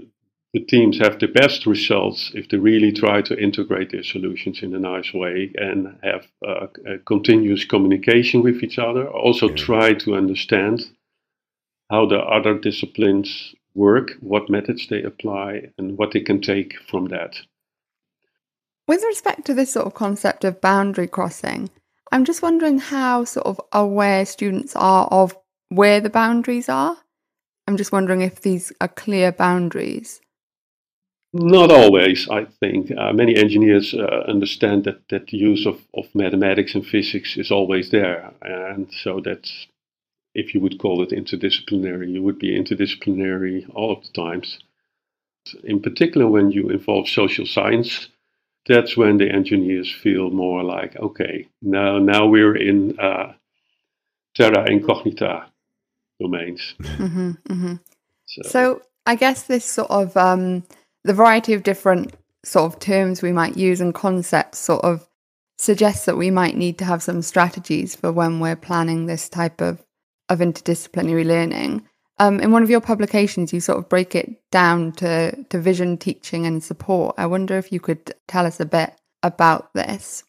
the 0.54 0.64
teams 0.66 1.00
have 1.00 1.20
the 1.20 1.28
best 1.28 1.66
results 1.66 2.32
if 2.34 2.50
they 2.50 2.58
really 2.58 2.92
try 2.92 3.22
to 3.22 3.38
integrate 3.38 3.92
their 3.92 4.04
solutions 4.04 4.64
in 4.64 4.74
a 4.74 4.80
nice 4.80 5.14
way 5.14 5.52
and 5.56 5.98
have 6.04 6.26
uh, 6.48 6.68
continuous 7.06 7.66
communication 7.66 8.42
with 8.42 8.64
each 8.64 8.80
other. 8.80 9.08
Also, 9.08 9.50
yeah. 9.50 9.56
try 9.56 9.94
to 9.94 10.16
understand 10.16 10.86
how 11.90 12.06
the 12.06 12.20
other 12.20 12.58
disciplines 12.58 13.56
work, 13.76 14.12
what 14.22 14.50
methods 14.50 14.88
they 14.88 15.04
apply, 15.04 15.70
and 15.78 15.98
what 15.98 16.12
they 16.12 16.22
can 16.22 16.42
take 16.42 16.76
from 16.90 17.06
that. 17.08 17.36
With 18.88 19.04
respect 19.04 19.46
to 19.46 19.54
this 19.54 19.74
sort 19.74 19.86
of 19.86 19.94
concept 19.94 20.44
of 20.46 20.62
boundary 20.62 21.08
crossing, 21.08 21.70
I'm 22.12 22.24
just 22.24 22.42
wondering 22.42 22.80
how 22.80 23.26
sort 23.26 23.46
of 23.46 23.60
aware 23.74 24.26
students 24.26 24.76
are 24.76 25.08
of 25.08 25.38
where 25.70 26.00
the 26.00 26.10
boundaries 26.10 26.70
are. 26.70 26.98
I'm 27.68 27.76
just 27.76 27.92
wondering 27.92 28.22
if 28.22 28.42
these 28.42 28.72
are 28.80 28.88
clear 28.88 29.34
boundaries. 29.34 30.22
Not 31.40 31.72
always, 31.72 32.28
I 32.30 32.46
think. 32.46 32.92
Uh, 32.92 33.14
many 33.14 33.36
engineers 33.36 33.94
uh, 33.94 34.24
understand 34.28 34.86
that, 34.86 35.08
that 35.10 35.28
the 35.28 35.38
use 35.38 35.66
of, 35.68 35.80
of 35.94 36.06
mathematics 36.16 36.74
and 36.74 36.86
physics 36.86 37.38
is 37.38 37.52
always 37.52 37.92
there. 37.92 38.34
And 38.42 38.92
so 39.04 39.22
that's, 39.24 39.68
if 40.34 40.54
you 40.54 40.62
would 40.62 40.80
call 40.80 41.04
it 41.04 41.12
interdisciplinary, 41.12 42.12
you 42.12 42.24
would 42.24 42.40
be 42.40 42.58
interdisciplinary 42.58 43.70
all 43.76 43.92
of 43.92 44.04
the 44.04 44.12
times. 44.14 44.60
In 45.64 45.80
particular, 45.82 46.28
when 46.28 46.50
you 46.52 46.70
involve 46.70 47.08
social 47.08 47.46
science, 47.46 48.08
that's 48.68 48.98
when 48.98 49.18
the 49.18 49.30
engineers 49.30 49.94
feel 49.94 50.32
more 50.32 50.64
like, 50.64 50.96
okay, 50.98 51.48
now, 51.62 52.00
now 52.00 52.26
we're 52.26 52.58
in 52.58 53.00
uh, 53.00 53.34
terra 54.36 54.70
incognita 54.70 55.46
domains. 56.20 56.74
Mm-hmm, 56.82 57.32
mm-hmm. 57.32 57.76
So, 58.26 58.42
so, 58.50 58.82
I 59.06 59.16
guess 59.16 59.44
this 59.44 59.64
sort 59.64 59.90
of 59.90 60.18
um, 60.18 60.64
the 61.08 61.14
variety 61.14 61.54
of 61.54 61.64
different 61.64 62.14
sort 62.44 62.72
of 62.72 62.80
terms 62.80 63.22
we 63.22 63.32
might 63.32 63.58
use 63.58 63.80
and 63.80 63.94
concepts 63.94 64.60
sort 64.60 64.84
of 64.84 65.08
suggests 65.58 66.06
that 66.06 66.18
we 66.18 66.30
might 66.30 66.56
need 66.56 66.78
to 66.78 66.86
have 66.86 67.02
some 67.02 67.22
strategies 67.22 67.96
for 67.96 68.12
when 68.12 68.40
we're 68.40 68.58
planning 68.58 69.06
this 69.06 69.30
type 69.30 69.62
of, 69.62 69.84
of 70.30 70.40
interdisciplinary 70.40 71.26
learning. 71.26 71.88
Um, 72.20 72.40
in 72.42 72.52
one 72.52 72.62
of 72.62 72.70
your 72.70 72.82
publications, 72.82 73.54
you 73.54 73.62
sort 73.62 73.78
of 73.78 73.90
break 73.90 74.16
it 74.16 74.42
down 74.52 74.92
to, 74.94 75.44
to 75.46 75.62
vision, 75.62 75.98
teaching, 75.98 76.46
and 76.46 76.62
support. 76.62 77.16
I 77.18 77.26
wonder 77.26 77.58
if 77.58 77.72
you 77.72 77.80
could 77.80 78.14
tell 78.28 78.46
us 78.46 78.60
a 78.60 78.66
bit 78.66 78.94
about 79.24 79.74
this. 79.74 80.24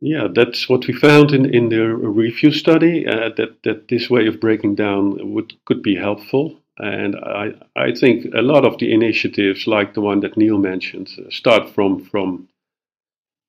Yeah, 0.00 0.28
that's 0.32 0.68
what 0.68 0.86
we 0.86 0.92
found 0.92 1.30
in, 1.32 1.54
in 1.54 1.70
the 1.70 1.88
review 1.88 2.52
study. 2.52 3.06
Uh, 3.06 3.30
that 3.36 3.62
that 3.62 3.88
this 3.88 4.10
way 4.10 4.26
of 4.26 4.40
breaking 4.40 4.74
down 4.74 5.32
would 5.32 5.54
could 5.64 5.82
be 5.82 5.96
helpful. 5.96 6.60
And 6.78 7.14
I, 7.16 7.52
I 7.76 7.92
think 7.92 8.34
a 8.34 8.42
lot 8.42 8.64
of 8.64 8.78
the 8.78 8.92
initiatives, 8.92 9.66
like 9.66 9.94
the 9.94 10.00
one 10.00 10.20
that 10.20 10.36
Neil 10.36 10.58
mentioned, 10.58 11.10
uh, 11.18 11.30
start 11.30 11.70
from, 11.70 12.04
from 12.04 12.48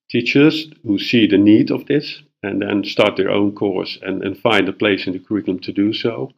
teachers 0.09 0.67
who 0.83 0.99
see 0.99 1.25
the 1.25 1.37
need 1.37 1.71
of 1.71 1.87
this 1.87 2.21
and 2.43 2.61
then 2.61 2.83
start 2.83 3.17
their 3.17 3.31
own 3.31 3.53
course 3.53 3.97
and, 4.03 4.21
and 4.23 4.37
find 4.37 4.69
a 4.69 4.73
place 4.73 5.07
in 5.07 5.13
the 5.13 5.19
curriculum 5.19 5.59
to 5.61 5.71
do 5.71 5.91
so. 5.91 6.31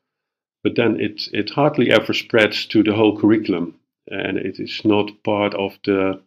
But 0.64 0.76
then 0.76 1.00
it, 1.00 1.24
it 1.34 1.50
hardly 1.50 1.92
ever 1.92 2.14
spreads 2.14 2.66
to 2.68 2.84
the 2.84 2.94
whole 2.94 3.20
curriculum 3.20 3.76
and 4.08 4.38
it 4.38 4.60
is 4.60 4.82
not 4.86 5.24
part 5.24 5.54
of 5.56 5.78
the 5.84 6.22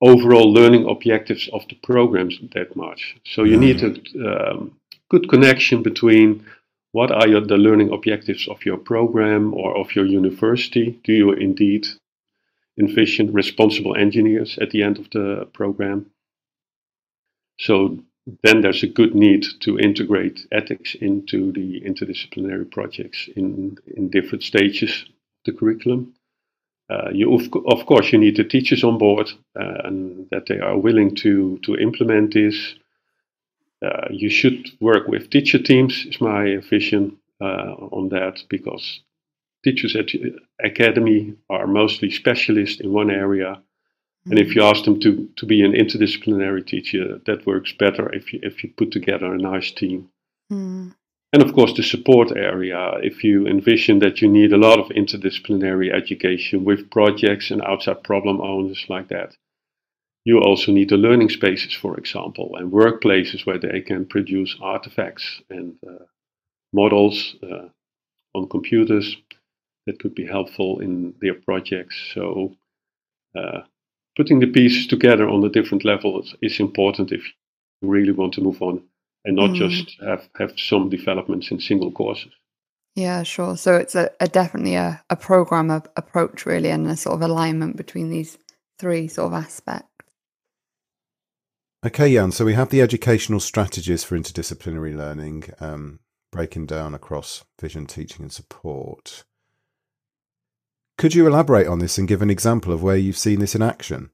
overall 0.00 0.52
learning 0.52 0.88
objectives 0.88 1.48
of 1.52 1.66
the 1.68 1.74
programs 1.82 2.38
that 2.54 2.76
much. 2.76 3.16
So 3.24 3.44
you 3.44 3.56
need 3.56 3.78
mm-hmm. 3.78 4.24
a 4.24 4.50
um, 4.52 4.76
good 5.08 5.28
connection 5.28 5.82
between 5.82 6.46
what 6.92 7.10
are 7.12 7.28
your, 7.28 7.40
the 7.40 7.56
learning 7.56 7.92
objectives 7.92 8.48
of 8.48 8.64
your 8.64 8.76
program 8.76 9.54
or 9.54 9.76
of 9.76 9.94
your 9.94 10.06
university? 10.06 10.98
Do 11.04 11.12
you 11.12 11.32
indeed 11.32 11.86
envision 12.78 13.32
responsible 13.32 13.96
engineers 13.96 14.58
at 14.60 14.70
the 14.70 14.82
end 14.82 14.98
of 14.98 15.10
the 15.10 15.48
program? 15.52 16.10
So 17.58 17.98
then 18.42 18.62
there's 18.62 18.82
a 18.82 18.88
good 18.88 19.14
need 19.14 19.44
to 19.60 19.78
integrate 19.78 20.46
ethics 20.50 20.94
into 20.94 21.52
the 21.52 21.80
interdisciplinary 21.82 22.70
projects 22.70 23.28
in, 23.36 23.76
in 23.96 24.10
different 24.10 24.42
stages 24.42 25.02
of 25.02 25.08
the 25.44 25.52
curriculum. 25.52 26.14
Uh, 26.88 27.10
you 27.12 27.32
of, 27.32 27.42
of, 27.66 27.86
course 27.86 28.12
you 28.12 28.18
need 28.18 28.36
the 28.36 28.42
teachers 28.42 28.82
on 28.82 28.98
board 28.98 29.30
uh, 29.58 29.82
and 29.84 30.26
that 30.32 30.46
they 30.46 30.58
are 30.58 30.76
willing 30.76 31.14
to 31.14 31.56
to 31.62 31.76
implement 31.76 32.34
this 32.34 32.74
you 34.10 34.30
should 34.30 34.68
work 34.80 35.08
with 35.08 35.30
teacher 35.30 35.58
teams, 35.58 36.06
is 36.06 36.20
my 36.20 36.56
vision 36.68 37.16
uh, 37.40 37.72
on 37.98 38.08
that, 38.10 38.42
because 38.48 39.00
teachers 39.64 39.96
at 39.96 40.08
academy 40.64 41.34
are 41.48 41.66
mostly 41.66 42.10
specialists 42.10 42.80
in 42.80 42.92
one 42.92 43.10
area. 43.10 43.52
Mm-hmm. 43.54 44.30
And 44.30 44.38
if 44.38 44.54
you 44.54 44.62
ask 44.62 44.84
them 44.84 45.00
to, 45.00 45.28
to 45.36 45.46
be 45.46 45.62
an 45.62 45.72
interdisciplinary 45.72 46.66
teacher, 46.66 47.20
that 47.26 47.46
works 47.46 47.72
better 47.72 48.12
if 48.12 48.32
you, 48.32 48.40
if 48.42 48.62
you 48.62 48.70
put 48.76 48.90
together 48.90 49.32
a 49.32 49.38
nice 49.38 49.70
team. 49.70 50.08
Mm. 50.52 50.94
And 51.32 51.42
of 51.42 51.54
course, 51.54 51.72
the 51.74 51.82
support 51.82 52.32
area. 52.36 52.94
If 53.02 53.22
you 53.22 53.46
envision 53.46 54.00
that 54.00 54.20
you 54.20 54.28
need 54.28 54.52
a 54.52 54.58
lot 54.58 54.80
of 54.80 54.88
interdisciplinary 54.88 55.92
education 55.92 56.64
with 56.64 56.90
projects 56.90 57.50
and 57.50 57.62
outside 57.62 58.02
problem 58.02 58.40
owners 58.40 58.84
like 58.88 59.08
that, 59.08 59.36
you 60.24 60.38
also 60.38 60.72
need 60.72 60.90
the 60.90 60.96
learning 60.96 61.30
spaces, 61.30 61.72
for 61.72 61.96
example, 61.98 62.56
and 62.56 62.72
workplaces 62.72 63.46
where 63.46 63.58
they 63.58 63.80
can 63.80 64.04
produce 64.06 64.56
artifacts 64.60 65.40
and 65.48 65.76
uh, 65.86 66.04
models 66.72 67.34
uh, 67.42 67.68
on 68.34 68.48
computers 68.48 69.16
that 69.86 69.98
could 69.98 70.14
be 70.14 70.26
helpful 70.26 70.80
in 70.80 71.14
their 71.20 71.34
projects. 71.34 71.96
So, 72.14 72.54
uh, 73.34 73.62
putting 74.16 74.40
the 74.40 74.46
pieces 74.46 74.86
together 74.86 75.28
on 75.28 75.40
the 75.40 75.48
different 75.48 75.84
levels 75.84 76.34
is 76.42 76.60
important 76.60 77.12
if 77.12 77.24
you 77.80 77.88
really 77.88 78.12
want 78.12 78.34
to 78.34 78.42
move 78.42 78.60
on 78.60 78.82
and 79.24 79.36
not 79.36 79.50
mm. 79.50 79.54
just 79.56 79.96
have, 80.00 80.28
have 80.38 80.52
some 80.58 80.90
developments 80.90 81.50
in 81.50 81.60
single 81.60 81.90
courses. 81.90 82.32
Yeah, 82.94 83.22
sure. 83.22 83.56
So 83.56 83.76
it's 83.76 83.94
a, 83.94 84.10
a 84.18 84.28
definitely 84.28 84.74
a, 84.74 85.02
a 85.08 85.16
program 85.16 85.70
approach, 85.70 86.44
really, 86.44 86.70
and 86.70 86.86
a 86.88 86.96
sort 86.96 87.14
of 87.14 87.22
alignment 87.22 87.76
between 87.76 88.10
these 88.10 88.36
three 88.78 89.08
sort 89.08 89.32
of 89.32 89.44
aspects. 89.44 89.89
Okay, 91.84 92.12
Jan. 92.12 92.30
So 92.30 92.44
we 92.44 92.52
have 92.52 92.68
the 92.68 92.82
educational 92.82 93.40
strategies 93.40 94.04
for 94.04 94.18
interdisciplinary 94.18 94.94
learning, 94.94 95.44
um, 95.60 96.00
breaking 96.30 96.66
down 96.66 96.94
across 96.94 97.44
vision, 97.58 97.86
teaching, 97.86 98.22
and 98.22 98.32
support. 98.32 99.24
Could 100.98 101.14
you 101.14 101.26
elaborate 101.26 101.66
on 101.66 101.78
this 101.78 101.96
and 101.96 102.06
give 102.06 102.20
an 102.20 102.28
example 102.28 102.74
of 102.74 102.82
where 102.82 102.98
you've 102.98 103.16
seen 103.16 103.40
this 103.40 103.54
in 103.54 103.62
action? 103.62 104.10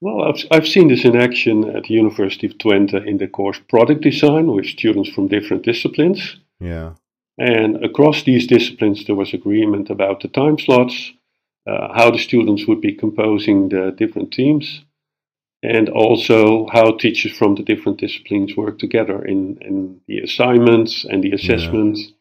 Well, 0.00 0.22
I've, 0.22 0.46
I've 0.50 0.66
seen 0.66 0.88
this 0.88 1.04
in 1.04 1.14
action 1.14 1.76
at 1.76 1.82
the 1.82 1.92
University 1.92 2.46
of 2.46 2.56
Twente 2.56 3.06
in 3.06 3.18
the 3.18 3.28
course 3.28 3.60
Product 3.68 4.00
Design 4.00 4.50
with 4.52 4.64
students 4.64 5.10
from 5.10 5.28
different 5.28 5.64
disciplines. 5.64 6.36
Yeah. 6.58 6.94
And 7.36 7.84
across 7.84 8.22
these 8.22 8.46
disciplines, 8.46 9.04
there 9.04 9.14
was 9.14 9.34
agreement 9.34 9.90
about 9.90 10.22
the 10.22 10.28
time 10.28 10.58
slots, 10.58 11.12
uh, 11.66 11.92
how 11.92 12.10
the 12.10 12.18
students 12.18 12.66
would 12.66 12.80
be 12.80 12.94
composing 12.94 13.68
the 13.68 13.94
different 13.94 14.32
teams, 14.32 14.82
and 15.62 15.88
also 15.88 16.66
how 16.72 16.92
teachers 16.92 17.32
from 17.32 17.54
the 17.54 17.62
different 17.62 17.98
disciplines 17.98 18.56
work 18.56 18.78
together 18.78 19.22
in, 19.24 19.58
in 19.60 20.00
the 20.06 20.18
assignments 20.20 21.04
and 21.04 21.22
the 21.22 21.32
assessments. 21.32 22.00
Yeah. 22.00 22.14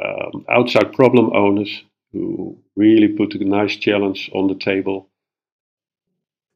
Um, 0.00 0.44
outside 0.50 0.92
problem 0.92 1.32
owners 1.34 1.82
who 2.12 2.58
really 2.76 3.08
put 3.08 3.34
a 3.34 3.44
nice 3.44 3.74
challenge 3.76 4.30
on 4.34 4.46
the 4.46 4.54
table. 4.54 5.08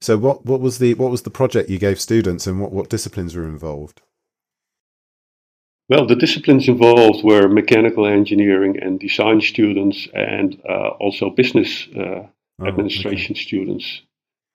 So, 0.03 0.19
what, 0.19 0.45
what 0.45 0.61
was 0.61 0.79
the 0.79 0.95
what 0.95 1.11
was 1.11 1.23
the 1.23 1.31
project 1.31 1.71
you 1.71 1.79
gave 1.79 2.01
students, 2.01 2.47
and 2.47 2.61
what, 2.61 2.73
what 2.73 2.91
disciplines 2.91 3.35
were 3.35 3.47
involved? 3.47 4.03
Well, 5.89 6.07
the 6.07 6.17
disciplines 6.17 6.69
involved 6.69 7.25
were 7.25 7.49
mechanical 7.49 8.07
engineering 8.07 8.79
and 8.81 8.99
design 8.99 9.41
students, 9.41 10.09
and 10.12 10.61
uh, 10.69 10.89
also 11.01 11.31
business 11.31 11.89
uh, 11.97 12.01
oh, 12.01 12.67
administration 12.67 13.35
okay. 13.35 13.43
students 13.43 14.03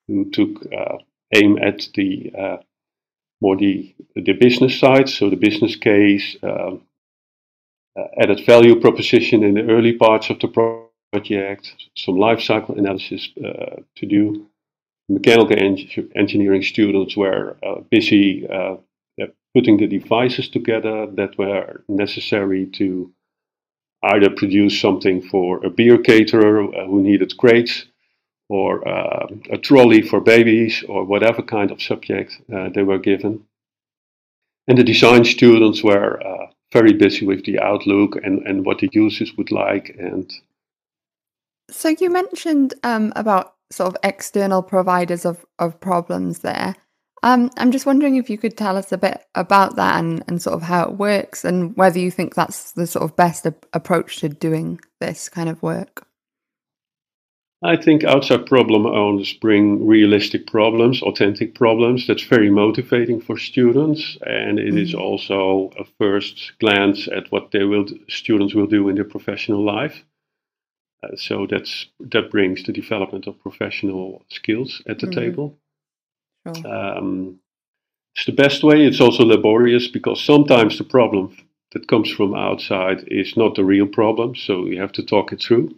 who 0.07 0.29
took 0.31 0.65
uh, 0.71 0.97
aim 1.33 1.57
at 1.57 1.87
the 1.95 2.31
uh, 2.37 2.57
more 3.41 3.57
the 3.57 3.93
the 4.15 4.33
business 4.33 4.79
side, 4.79 5.09
so 5.09 5.29
the 5.29 5.35
business 5.35 5.75
case, 5.75 6.35
um, 6.43 6.81
uh, 7.97 8.03
added 8.21 8.45
value 8.45 8.79
proposition 8.79 9.43
in 9.43 9.53
the 9.55 9.67
early 9.69 9.93
parts 9.93 10.29
of 10.29 10.39
the 10.39 10.47
project, 10.47 11.73
some 11.95 12.17
life 12.17 12.41
cycle 12.41 12.75
analysis 12.77 13.29
uh, 13.43 13.81
to 13.95 14.05
do. 14.05 14.47
Mechanical 15.09 15.57
en- 15.57 16.09
engineering 16.17 16.61
students 16.61 17.15
were 17.15 17.55
uh, 17.63 17.79
busy 17.89 18.45
putting 19.57 19.77
the 19.77 19.87
devices 19.87 20.47
together 20.49 21.07
that 21.07 21.35
were 21.37 21.83
necessary 21.87 22.67
to 22.67 23.11
either 24.03 24.29
produce 24.29 24.79
something 24.79 25.19
for 25.19 25.65
a 25.65 25.69
beer 25.69 25.97
caterer 25.97 26.63
who 26.85 27.01
needed 27.01 27.35
crates 27.37 27.85
or 28.49 28.87
uh, 28.87 29.27
a 29.51 29.57
trolley 29.57 30.01
for 30.01 30.21
babies 30.21 30.83
or 30.87 31.03
whatever 31.03 31.41
kind 31.41 31.71
of 31.71 31.81
subject 31.81 32.39
uh, 32.53 32.69
they 32.69 32.83
were 32.83 32.99
given. 32.99 33.43
And 34.67 34.77
the 34.77 34.83
design 34.83 35.25
students 35.25 35.83
were 35.83 36.21
uh, 36.21 36.47
very 36.71 36.93
busy 36.93 37.25
with 37.25 37.45
the 37.45 37.59
outlook 37.59 38.17
and, 38.23 38.45
and 38.45 38.65
what 38.65 38.79
the 38.79 38.89
users 38.91 39.33
would 39.37 39.51
like. 39.51 39.95
And 39.99 40.31
so 41.69 41.89
you 41.89 42.09
mentioned 42.09 42.73
um, 42.83 43.13
about 43.15 43.55
sort 43.71 43.87
of 43.87 43.97
external 44.03 44.63
providers 44.63 45.25
of, 45.25 45.45
of 45.59 45.79
problems 45.79 46.39
there. 46.39 46.75
Um, 47.23 47.49
I'm 47.57 47.71
just 47.71 47.85
wondering 47.85 48.15
if 48.15 48.29
you 48.29 48.37
could 48.37 48.55
tell 48.55 48.77
us 48.77 48.91
a 48.91 48.97
bit 48.97 49.25
about 49.35 49.75
that 49.75 49.99
and, 49.99 50.23
and 50.27 50.41
sort 50.41 50.53
of 50.53 50.61
how 50.61 50.83
it 50.83 50.93
works 50.93 51.43
and 51.43 51.75
whether 51.75 51.99
you 51.99 52.11
think 52.11 52.35
that's 52.35 52.71
the 52.73 52.87
sort 52.87 53.03
of 53.03 53.15
best 53.15 53.45
a- 53.45 53.55
approach 53.73 54.17
to 54.17 54.29
doing 54.29 54.79
this 55.01 55.27
kind 55.27 55.49
of 55.49 55.61
work. 55.61 56.06
I 57.63 57.75
think 57.75 58.03
outside 58.03 58.45
problem 58.45 58.85
owners 58.85 59.33
bring 59.33 59.87
realistic 59.87 60.45
problems, 60.45 61.01
authentic 61.01 61.55
problems. 61.55 62.05
That's 62.05 62.23
very 62.23 62.51
motivating 62.51 63.19
for 63.19 63.35
students, 63.37 64.15
and 64.21 64.59
it 64.59 64.67
mm-hmm. 64.67 64.77
is 64.77 64.93
also 64.93 65.71
a 65.79 65.83
first 65.97 66.53
glance 66.59 67.07
at 67.07 67.31
what 67.31 67.49
they 67.51 67.63
will 67.63 67.87
students 68.07 68.53
will 68.53 68.67
do 68.67 68.89
in 68.89 68.95
their 68.95 69.05
professional 69.05 69.63
life. 69.63 70.03
Uh, 71.03 71.15
so 71.15 71.47
that's 71.49 71.87
that 71.99 72.29
brings 72.29 72.63
the 72.63 72.73
development 72.73 73.25
of 73.25 73.39
professional 73.39 74.23
skills 74.29 74.83
at 74.87 74.99
the 74.99 75.07
mm-hmm. 75.07 75.19
table. 75.19 75.57
Sure. 76.45 76.67
Um, 76.67 77.39
it's 78.15 78.25
the 78.27 78.33
best 78.33 78.63
way. 78.63 78.85
It's 78.85 79.01
also 79.01 79.23
laborious 79.25 79.87
because 79.87 80.23
sometimes 80.23 80.77
the 80.77 80.83
problem 80.83 81.35
that 81.71 81.87
comes 81.87 82.09
from 82.11 82.35
outside 82.35 83.03
is 83.07 83.35
not 83.35 83.55
the 83.55 83.65
real 83.65 83.87
problem. 83.87 84.35
So 84.35 84.65
you 84.65 84.79
have 84.79 84.91
to 84.93 85.03
talk 85.03 85.33
it 85.33 85.41
through. 85.41 85.75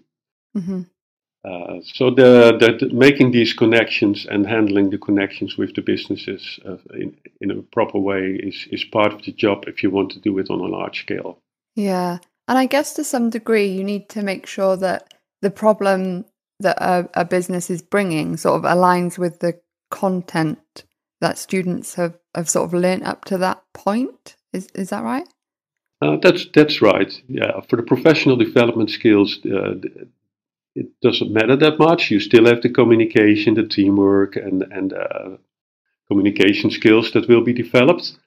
Mm-hmm. 0.57 0.81
Uh, 1.46 1.79
so 1.84 2.10
the, 2.10 2.58
the, 2.60 2.86
the, 2.86 2.93
making 2.93 3.31
these 3.31 3.53
connections 3.53 4.25
and 4.29 4.46
handling 4.46 4.89
the 4.89 4.98
connections 4.98 5.58
with 5.58 5.74
the 5.74 5.81
businesses 5.81 6.60
uh, 6.67 6.75
in, 6.93 7.15
in 7.39 7.51
a 7.51 7.62
proper 7.72 7.98
way 7.98 8.38
is, 8.43 8.67
is 8.72 8.84
part 8.84 9.13
of 9.13 9.22
the 9.24 9.31
job 9.31 9.63
if 9.67 9.81
you 9.81 9.89
want 9.89 10.12
to 10.12 10.19
do 10.19 10.38
it 10.38 10.50
on 10.50 10.60
a 10.60 10.63
large 10.63 11.00
scale. 11.00 11.39
Yeah. 11.75 12.17
And 12.48 12.58
I 12.58 12.65
guess 12.65 12.93
to 12.93 13.03
some 13.05 13.29
degree, 13.29 13.67
you 13.67 13.86
need 13.86 14.10
to 14.10 14.22
make 14.22 14.48
sure 14.48 14.75
that 14.77 15.13
the 15.41 15.51
problem 15.51 16.25
that 16.60 16.77
a, 16.81 17.08
a 17.13 17.24
business 17.24 17.69
is 17.69 17.81
bringing 17.81 18.36
sort 18.36 18.58
of 18.58 18.69
aligns 18.69 19.17
with 19.17 19.39
the 19.39 19.62
content 19.89 20.84
that 21.22 21.38
students 21.38 21.96
have, 21.96 22.17
have 22.36 22.50
sort 22.50 22.65
of 22.65 22.74
learned 22.74 23.03
up 23.03 23.24
to 23.25 23.38
that 23.38 23.63
point. 23.74 24.36
Is, 24.51 24.67
is 24.75 24.89
that 24.89 25.03
right? 25.03 25.27
Uh, 26.01 26.17
that's 26.22 26.48
that's 26.53 26.81
right. 26.81 27.13
Yeah, 27.27 27.60
for 27.69 27.75
the 27.75 27.84
professional 27.84 28.38
development 28.38 28.89
skills, 28.89 29.38
uh, 29.46 29.75
it 30.75 30.88
doesn't 31.01 31.31
matter 31.31 31.55
that 31.55 31.79
much. 31.79 32.11
You 32.11 32.19
still 32.19 32.45
have 32.45 32.61
the 32.61 32.69
communication, 32.69 33.55
the 33.55 33.67
teamwork, 33.67 34.35
and 34.35 34.63
and 34.63 34.93
uh, 34.93 35.38
communication 36.07 36.71
skills 36.71 37.11
that 37.11 37.27
will 37.27 37.41
be 37.43 37.53
developed. 37.53 38.17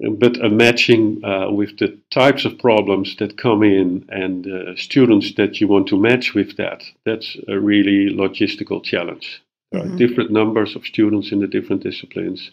But 0.00 0.44
a 0.44 0.48
matching 0.48 1.24
uh, 1.24 1.50
with 1.50 1.78
the 1.78 1.98
types 2.10 2.44
of 2.44 2.58
problems 2.58 3.16
that 3.16 3.36
come 3.36 3.64
in 3.64 4.06
and 4.10 4.46
uh, 4.46 4.76
students 4.76 5.34
that 5.34 5.60
you 5.60 5.66
want 5.66 5.88
to 5.88 5.98
match 5.98 6.34
with 6.34 6.56
that, 6.56 6.84
that's 7.04 7.36
a 7.48 7.58
really 7.58 8.14
logistical 8.14 8.82
challenge. 8.82 9.42
There 9.72 9.82
mm-hmm. 9.82 9.94
are 9.94 9.98
different 9.98 10.30
numbers 10.30 10.76
of 10.76 10.86
students 10.86 11.32
in 11.32 11.40
the 11.40 11.48
different 11.48 11.82
disciplines. 11.82 12.52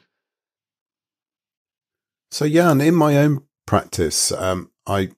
So, 2.32 2.50
Jan, 2.50 2.82
in 2.82 2.96
my 2.96 3.18
own 3.18 3.44
practice, 3.68 4.32
um, 4.32 4.72
I 4.88 5.12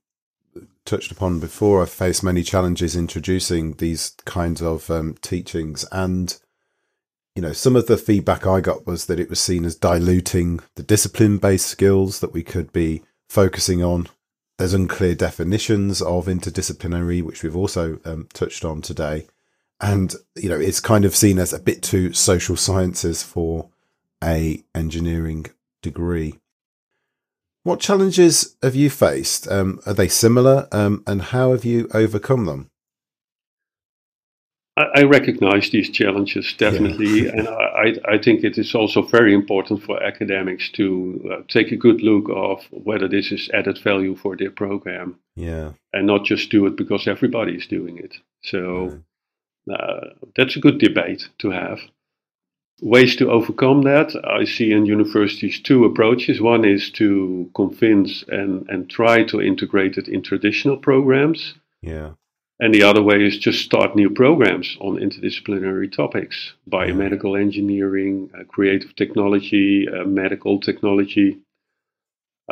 touched 0.87 1.11
upon 1.11 1.39
before, 1.39 1.81
I've 1.81 1.89
faced 1.91 2.23
many 2.23 2.41
challenges 2.41 2.95
introducing 2.95 3.73
these 3.73 4.15
kinds 4.25 4.61
of 4.61 4.89
um, 4.89 5.15
teachings. 5.21 5.85
And, 5.91 6.35
you 7.35 7.41
know, 7.41 7.53
some 7.53 7.75
of 7.75 7.85
the 7.85 7.97
feedback 7.97 8.47
I 8.47 8.61
got 8.61 8.87
was 8.87 9.05
that 9.05 9.19
it 9.19 9.29
was 9.29 9.39
seen 9.39 9.65
as 9.65 9.75
diluting 9.75 10.61
the 10.75 10.83
discipline 10.83 11.37
based 11.37 11.67
skills 11.67 12.21
that 12.21 12.33
we 12.33 12.41
could 12.41 12.73
be 12.73 13.03
focusing 13.29 13.83
on. 13.83 14.07
There's 14.57 14.73
unclear 14.73 15.13
definitions 15.13 16.01
of 16.01 16.25
interdisciplinary, 16.25 17.21
which 17.21 17.43
we've 17.43 17.55
also 17.55 17.99
um, 18.05 18.27
touched 18.33 18.65
on 18.65 18.81
today. 18.81 19.27
And, 19.79 20.15
you 20.35 20.49
know, 20.49 20.59
it's 20.59 20.79
kind 20.79 21.05
of 21.05 21.15
seen 21.15 21.37
as 21.37 21.53
a 21.53 21.59
bit 21.59 21.83
too 21.83 22.13
social 22.13 22.55
sciences 22.55 23.21
for 23.21 23.69
a 24.23 24.63
engineering 24.73 25.45
degree. 25.83 26.39
What 27.67 27.81
challenges 27.81 28.55
have 28.63 28.75
you 28.75 28.89
faced? 28.89 29.45
Um, 29.51 29.81
are 29.85 29.93
they 29.93 30.07
similar, 30.07 30.69
um, 30.71 31.03
and 31.05 31.21
how 31.21 31.51
have 31.51 31.65
you 31.65 31.89
overcome 31.93 32.45
them? 32.45 32.69
I, 34.77 35.01
I 35.01 35.03
recognize 35.03 35.69
these 35.69 35.89
challenges 35.89 36.53
definitely, 36.53 37.25
yeah. 37.25 37.31
and 37.33 37.49
I, 37.49 37.95
I 38.07 38.19
think 38.19 38.45
it 38.45 38.57
is 38.57 38.73
also 38.73 39.01
very 39.01 39.33
important 39.33 39.83
for 39.83 40.01
academics 40.01 40.69
to 40.77 41.29
uh, 41.29 41.41
take 41.49 41.73
a 41.73 41.75
good 41.75 42.01
look 42.01 42.29
of 42.33 42.65
whether 42.71 43.09
this 43.09 43.33
is 43.33 43.49
added 43.53 43.79
value 43.79 44.15
for 44.15 44.37
their 44.37 44.51
program. 44.51 45.19
Yeah, 45.35 45.73
and 45.91 46.07
not 46.07 46.23
just 46.23 46.49
do 46.49 46.67
it 46.67 46.77
because 46.77 47.05
everybody 47.05 47.55
is 47.55 47.67
doing 47.67 47.97
it. 47.97 48.15
So 48.43 49.01
yeah. 49.65 49.75
uh, 49.75 50.13
that's 50.37 50.55
a 50.55 50.61
good 50.61 50.77
debate 50.77 51.27
to 51.39 51.49
have 51.49 51.79
ways 52.81 53.15
to 53.17 53.31
overcome 53.31 53.83
that, 53.83 54.15
I 54.23 54.45
see 54.45 54.71
in 54.71 54.85
universities 54.85 55.59
two 55.59 55.85
approaches. 55.85 56.41
One 56.41 56.65
is 56.65 56.91
to 56.91 57.49
convince 57.55 58.23
and, 58.27 58.67
and 58.69 58.89
try 58.89 59.23
to 59.25 59.41
integrate 59.41 59.97
it 59.97 60.07
in 60.07 60.21
traditional 60.21 60.77
programs. 60.77 61.55
Yeah. 61.81 62.11
And 62.59 62.73
the 62.73 62.83
other 62.83 63.03
way 63.03 63.23
is 63.23 63.37
just 63.37 63.63
start 63.63 63.95
new 63.95 64.09
programs 64.09 64.77
on 64.79 64.97
interdisciplinary 64.97 65.91
topics, 65.91 66.53
biomedical 66.69 67.39
engineering, 67.39 68.31
uh, 68.33 68.43
creative 68.45 68.95
technology, 68.95 69.87
uh, 69.87 70.05
medical 70.05 70.59
technology. 70.59 71.37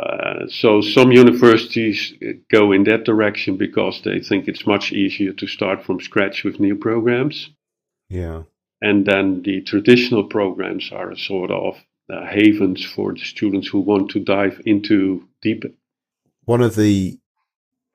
Uh, 0.00 0.46
so 0.48 0.80
some 0.80 1.10
universities 1.10 2.12
go 2.52 2.70
in 2.70 2.84
that 2.84 3.04
direction 3.04 3.56
because 3.56 4.02
they 4.02 4.20
think 4.20 4.46
it's 4.46 4.66
much 4.66 4.92
easier 4.92 5.32
to 5.32 5.46
start 5.46 5.82
from 5.84 6.00
scratch 6.00 6.44
with 6.44 6.60
new 6.60 6.76
programs. 6.76 7.50
Yeah. 8.08 8.42
And 8.80 9.06
then 9.06 9.42
the 9.42 9.62
traditional 9.62 10.24
programs 10.24 10.90
are 10.92 11.16
sort 11.16 11.50
of 11.50 11.76
uh, 12.12 12.26
havens 12.26 12.84
for 12.84 13.14
the 13.14 13.20
students 13.20 13.68
who 13.68 13.80
want 13.80 14.10
to 14.10 14.20
dive 14.20 14.60
into 14.66 15.26
deep. 15.42 15.64
One 16.44 16.62
of 16.62 16.76
the 16.76 17.18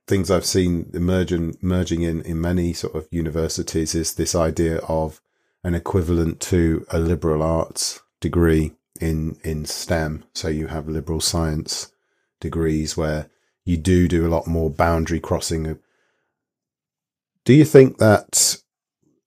things 0.08 0.30
I've 0.30 0.46
seen 0.46 0.89
emerging, 0.94 1.58
emerging 1.62 2.02
in, 2.02 2.22
in 2.24 2.41
many 2.41 2.74
sort 2.74 2.96
of 2.96 3.08
universities 3.12 3.96
is 3.96 4.15
this 4.15 4.36
idea 4.36 4.80
of 4.80 5.22
an 5.63 5.76
equivalent 5.76 6.39
to 6.41 6.86
a 6.89 7.00
liberal 7.00 7.44
arts 7.44 8.02
degree 8.20 8.74
in, 9.00 9.38
in 9.44 9.65
STEM. 9.65 10.26
So 10.34 10.48
you 10.48 10.67
have 10.67 10.89
liberal 10.89 11.22
science 11.22 11.91
degrees 12.39 12.98
where 12.98 13.30
you 13.63 13.78
do 13.78 14.08
do 14.08 14.26
a 14.26 14.30
lot 14.30 14.48
more 14.48 14.70
boundary 14.70 15.20
crossing. 15.20 15.80
Do 17.46 17.54
you 17.54 17.65
think 17.65 18.00
that 18.00 18.61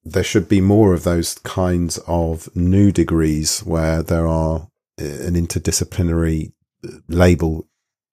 there 0.05 0.25
should 0.25 0.49
be 0.49 0.61
more 0.61 0.93
of 0.95 1.05
those 1.05 1.35
kinds 1.39 1.99
of 2.07 2.55
new 2.55 2.93
degrees 2.93 3.61
where 3.61 4.03
there 4.03 4.27
are 4.27 4.69
uh, 5.01 5.05
an 5.05 5.35
interdisciplinary 5.35 6.53
uh, 6.87 6.99
label. 7.09 7.67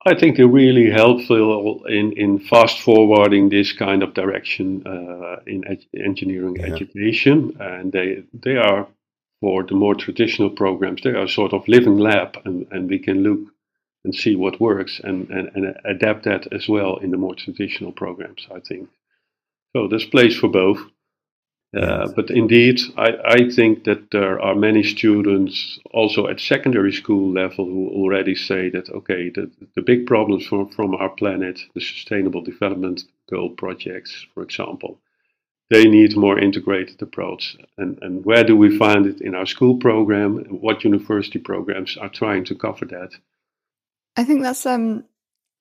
I 0.06 0.16
think 0.16 0.36
they're 0.36 0.48
really 0.48 0.90
helpful 0.90 1.86
in, 1.86 2.14
in 2.14 2.40
fast 2.40 2.80
forwarding 2.80 3.50
this 3.50 3.72
kind 3.72 4.02
of 4.02 4.16
direction 4.16 4.86
uh, 4.88 5.42
in 5.46 5.68
ed- 5.68 5.86
engineering 5.96 6.56
yeah. 6.56 6.74
education, 6.74 7.56
and 7.60 7.92
they 7.92 8.24
they 8.34 8.58
are 8.58 8.88
for 9.42 9.64
the 9.64 9.76
more 9.76 9.94
traditional 9.94 10.50
programs. 10.50 11.02
They 11.04 11.12
are 11.12 11.28
sort 11.28 11.54
of 11.54 11.68
living 11.68 11.98
lab, 11.98 12.38
and, 12.46 12.66
and 12.72 12.90
we 12.90 12.98
can 12.98 13.22
look 13.22 13.40
and 14.04 14.16
see 14.16 14.36
what 14.36 14.60
works 14.60 15.00
and, 15.04 15.30
and, 15.30 15.50
and 15.54 15.76
adapt 15.86 16.24
that 16.26 16.52
as 16.52 16.68
well 16.68 16.98
in 16.98 17.12
the 17.12 17.18
more 17.18 17.36
traditional 17.36 17.92
programs. 17.92 18.48
I 18.50 18.60
think 18.60 18.90
so. 19.76 19.88
There's 19.88 20.06
place 20.06 20.36
for 20.36 20.48
both. 20.48 20.80
Uh, 21.76 22.12
but 22.18 22.30
indeed, 22.30 22.82
I, 22.98 23.14
I, 23.26 23.50
think 23.50 23.86
that 23.86 24.12
there 24.12 24.42
are 24.42 24.56
many 24.56 24.84
students 24.84 25.80
also 25.92 26.28
at 26.28 26.42
secondary 26.42 26.92
school 26.92 27.32
level 27.32 27.64
who 27.64 27.88
already 27.92 28.36
say 28.36 28.70
that, 28.72 28.90
okay, 28.90 29.30
the, 29.30 29.50
the 29.76 29.82
big 29.82 30.06
problems 30.06 30.46
from, 30.46 30.68
from 30.68 30.94
our 30.96 31.08
planet, 31.08 31.62
the 31.74 31.80
Sustainable 31.80 32.42
Development 32.42 33.02
Goal 33.30 33.52
projects, 33.52 34.26
for 34.34 34.44
example, 34.44 35.00
they 35.70 35.86
need 35.86 36.14
a 36.14 36.20
more 36.20 36.38
integrated 36.38 37.02
approach. 37.02 37.56
And, 37.78 37.98
and 38.02 38.26
where 38.26 38.44
do 38.44 38.58
we 38.58 38.78
find 38.78 39.06
it 39.06 39.22
in 39.22 39.34
our 39.34 39.46
school 39.46 39.78
program? 39.78 40.44
What 40.50 40.84
university 40.84 41.40
programs 41.40 41.96
are 41.96 42.10
trying 42.10 42.44
to 42.46 42.56
cover 42.56 42.84
that? 42.84 43.12
I 44.18 44.26
think 44.26 44.42
that's 44.42 44.66
um, 44.66 45.06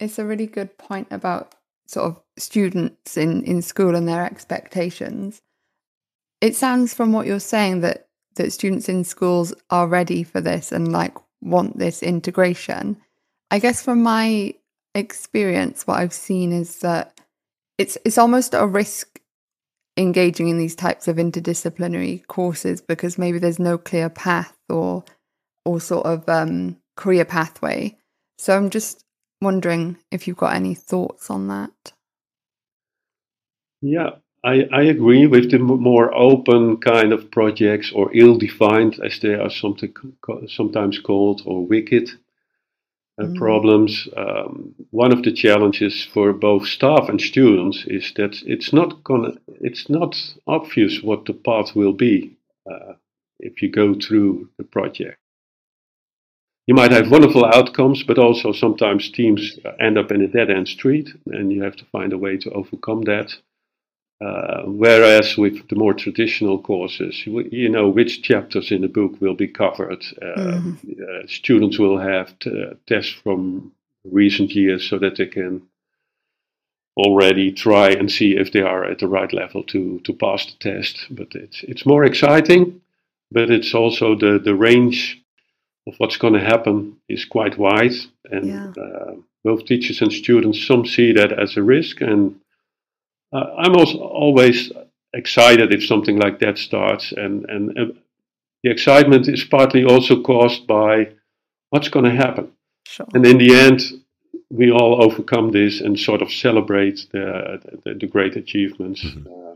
it's 0.00 0.18
a 0.18 0.26
really 0.26 0.48
good 0.48 0.76
point 0.76 1.06
about 1.12 1.54
sort 1.86 2.06
of 2.06 2.20
students 2.36 3.16
in 3.16 3.44
in 3.44 3.62
school 3.62 3.94
and 3.94 4.08
their 4.08 4.26
expectations. 4.26 5.40
It 6.40 6.56
sounds 6.56 6.94
from 6.94 7.12
what 7.12 7.26
you're 7.26 7.40
saying 7.40 7.80
that 7.80 8.06
that 8.36 8.52
students 8.52 8.88
in 8.88 9.04
schools 9.04 9.52
are 9.70 9.86
ready 9.86 10.22
for 10.22 10.40
this 10.40 10.72
and 10.72 10.92
like 10.92 11.16
want 11.40 11.78
this 11.78 12.02
integration. 12.02 12.96
I 13.50 13.58
guess 13.58 13.82
from 13.82 14.02
my 14.02 14.54
experience, 14.94 15.86
what 15.86 15.98
I've 15.98 16.12
seen 16.12 16.52
is 16.52 16.78
that 16.80 17.18
it's 17.78 17.98
it's 18.04 18.18
almost 18.18 18.54
a 18.54 18.66
risk 18.66 19.20
engaging 19.96 20.48
in 20.48 20.58
these 20.58 20.74
types 20.76 21.08
of 21.08 21.16
interdisciplinary 21.16 22.26
courses 22.26 22.80
because 22.80 23.18
maybe 23.18 23.38
there's 23.38 23.58
no 23.58 23.76
clear 23.76 24.08
path 24.08 24.56
or 24.68 25.04
or 25.64 25.80
sort 25.80 26.06
of 26.06 26.28
um, 26.28 26.76
career 26.96 27.24
pathway. 27.24 27.96
So 28.38 28.56
I'm 28.56 28.70
just 28.70 29.04
wondering 29.42 29.98
if 30.10 30.26
you've 30.26 30.36
got 30.36 30.54
any 30.54 30.74
thoughts 30.74 31.30
on 31.30 31.48
that. 31.48 31.92
Yeah, 33.82 34.10
I, 34.42 34.66
I 34.72 34.82
agree 34.84 35.26
with 35.26 35.50
the 35.50 35.58
more 35.58 36.14
open 36.14 36.78
kind 36.78 37.12
of 37.12 37.30
projects 37.30 37.92
or 37.94 38.10
ill-defined, 38.16 38.98
as 39.04 39.18
they 39.20 39.34
are 39.34 39.50
something, 39.50 39.94
sometimes 40.48 40.98
called, 40.98 41.42
or 41.44 41.66
wicked 41.66 42.08
uh, 43.20 43.24
mm. 43.24 43.36
problems. 43.36 44.08
Um, 44.16 44.74
one 44.90 45.12
of 45.12 45.22
the 45.22 45.32
challenges 45.32 46.08
for 46.14 46.32
both 46.32 46.66
staff 46.66 47.10
and 47.10 47.20
students 47.20 47.84
is 47.86 48.12
that 48.16 48.36
it's 48.46 48.72
not 48.72 49.04
gonna, 49.04 49.32
it's 49.60 49.90
not 49.90 50.16
obvious 50.46 51.02
what 51.02 51.26
the 51.26 51.34
path 51.34 51.76
will 51.76 51.92
be 51.92 52.38
uh, 52.70 52.94
if 53.38 53.60
you 53.60 53.70
go 53.70 53.94
through 53.94 54.48
the 54.56 54.64
project. 54.64 55.18
You 56.66 56.74
might 56.74 56.92
have 56.92 57.10
wonderful 57.10 57.44
outcomes, 57.44 58.04
but 58.04 58.18
also 58.18 58.52
sometimes 58.52 59.10
teams 59.10 59.58
end 59.80 59.98
up 59.98 60.12
in 60.12 60.22
a 60.22 60.28
dead 60.28 60.50
end 60.50 60.68
street, 60.68 61.10
and 61.26 61.52
you 61.52 61.62
have 61.62 61.76
to 61.76 61.84
find 61.86 62.12
a 62.14 62.18
way 62.18 62.38
to 62.38 62.50
overcome 62.52 63.02
that. 63.02 63.34
Uh, 64.20 64.64
whereas 64.66 65.38
with 65.38 65.66
the 65.68 65.76
more 65.76 65.94
traditional 65.94 66.60
courses, 66.60 67.26
you, 67.26 67.40
you, 67.50 67.70
know 67.70 67.88
which 67.88 68.22
chapters 68.22 68.70
in 68.70 68.82
the 68.82 68.88
book 68.88 69.18
will 69.18 69.34
be 69.34 69.48
covered. 69.48 70.04
Uh, 70.20 70.40
mm-hmm. 70.40 70.92
uh, 71.02 71.26
students 71.26 71.78
will 71.78 71.98
have 71.98 72.38
t- 72.38 72.72
tests 72.86 73.12
from 73.12 73.72
recent 74.04 74.50
years 74.50 74.86
so 74.86 74.98
that 74.98 75.16
they 75.16 75.24
can 75.24 75.62
already 76.98 77.50
try 77.50 77.88
and 77.88 78.12
see 78.12 78.36
if 78.36 78.52
they 78.52 78.60
are 78.60 78.84
at 78.84 78.98
the 78.98 79.08
right 79.08 79.32
level 79.32 79.62
to, 79.62 80.00
to 80.04 80.12
pass 80.12 80.44
the 80.44 80.52
test. 80.60 81.06
But 81.10 81.28
it's, 81.34 81.62
it's 81.62 81.86
more 81.86 82.04
exciting, 82.04 82.82
but 83.32 83.50
it's 83.50 83.74
also 83.74 84.14
the, 84.14 84.38
the 84.38 84.54
range 84.54 85.22
of 85.86 85.94
what's 85.96 86.18
going 86.18 86.34
to 86.34 86.40
happen 86.40 86.96
is 87.08 87.24
quite 87.24 87.56
wide. 87.56 87.94
And 88.30 88.46
yeah. 88.46 88.82
Uh, 88.82 89.14
both 89.42 89.64
teachers 89.64 90.02
and 90.02 90.12
students, 90.12 90.66
some 90.66 90.84
see 90.84 91.12
that 91.12 91.32
as 91.32 91.56
a 91.56 91.62
risk 91.62 92.02
and 92.02 92.38
uh, 93.32 93.54
I'm 93.58 93.76
also 93.76 93.98
always 93.98 94.72
excited 95.12 95.72
if 95.72 95.84
something 95.84 96.18
like 96.18 96.38
that 96.40 96.58
starts, 96.58 97.12
and, 97.12 97.44
and, 97.48 97.76
and 97.76 97.98
the 98.62 98.70
excitement 98.70 99.28
is 99.28 99.44
partly 99.44 99.84
also 99.84 100.22
caused 100.22 100.66
by 100.66 101.12
what's 101.70 101.88
going 101.88 102.04
to 102.04 102.10
happen. 102.14 102.52
Sure. 102.86 103.06
And 103.14 103.24
in 103.24 103.38
the 103.38 103.54
end, 103.54 103.82
we 104.50 104.70
all 104.70 105.02
overcome 105.02 105.52
this 105.52 105.80
and 105.80 105.98
sort 105.98 106.22
of 106.22 106.30
celebrate 106.30 107.06
the, 107.12 107.60
the, 107.84 107.94
the 107.94 108.06
great 108.06 108.36
achievements. 108.36 109.02
Mm-hmm. 109.04 109.26
Uh, 109.26 109.54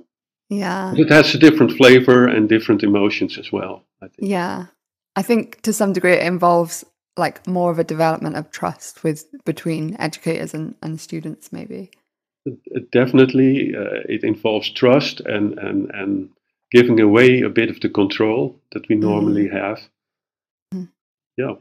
yeah. 0.49 0.95
It 0.97 1.11
has 1.11 1.35
a 1.35 1.39
different 1.39 1.73
flavor 1.73 2.27
and 2.27 2.49
different 2.49 2.83
emotions 2.83 3.39
as 3.39 3.51
well, 3.51 3.83
I 4.01 4.07
think. 4.07 4.31
Yeah. 4.31 4.67
I 5.17 5.23
think 5.23 5.63
to 5.63 5.73
some 5.73 5.93
degree 5.93 6.13
it 6.13 6.23
involves 6.23 6.85
like 7.17 7.47
more 7.47 7.71
of 7.71 7.79
a 7.79 7.85
development 7.85 8.37
of 8.37 8.51
trust 8.51 9.05
with 9.05 9.27
between 9.45 9.97
educators 9.99 10.55
and, 10.55 10.75
and 10.83 11.01
students 11.01 11.53
maybe 11.53 11.91
definitely 12.93 13.75
uh, 13.75 14.03
it 14.09 14.25
involves 14.25 14.71
trust 14.71 15.21
and, 15.21 15.59
and, 15.59 15.91
and 15.95 16.31
giving 16.71 17.01
away 17.01 17.41
a 17.41 17.49
bit 17.49 17.71
of 17.71 17.81
the 17.81 17.89
control 17.89 18.59
that 18.73 18.89
we 18.89 18.97
normally 18.97 19.47
mm. 19.47 19.53
have. 19.53 19.81
Mm. 20.75 20.89
Yeah. 21.37 21.55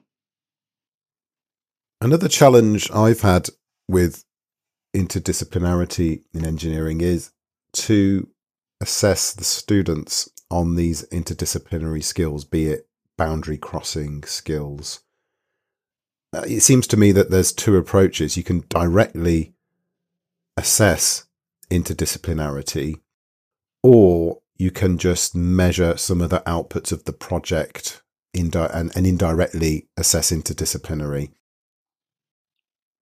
Another 2.01 2.27
challenge 2.27 2.91
I've 2.91 3.21
had 3.21 3.49
with 3.87 4.25
interdisciplinarity 4.95 6.23
in 6.33 6.45
engineering 6.45 7.01
is 7.01 7.31
to 7.73 8.27
assess 8.81 9.33
the 9.33 9.43
students 9.43 10.29
on 10.51 10.75
these 10.75 11.03
interdisciplinary 11.09 12.03
skills, 12.03 12.43
be 12.43 12.67
it 12.67 12.87
boundary 13.17 13.57
crossing 13.57 14.23
skills. 14.23 15.01
Uh, 16.33 16.43
it 16.47 16.61
seems 16.61 16.87
to 16.87 16.97
me 16.97 17.11
that 17.11 17.29
there's 17.29 17.53
two 17.53 17.77
approaches. 17.77 18.35
You 18.35 18.43
can 18.43 18.65
directly 18.69 19.53
assess 20.57 21.25
interdisciplinarity, 21.69 23.01
or 23.81 24.39
you 24.57 24.71
can 24.71 24.97
just 24.97 25.35
measure 25.35 25.97
some 25.97 26.21
of 26.21 26.29
the 26.29 26.41
outputs 26.45 26.91
of 26.91 27.05
the 27.05 27.13
project 27.13 28.03
indi- 28.33 28.57
and, 28.57 28.95
and 28.95 29.07
indirectly 29.07 29.87
assess 29.97 30.31
interdisciplinary. 30.31 31.31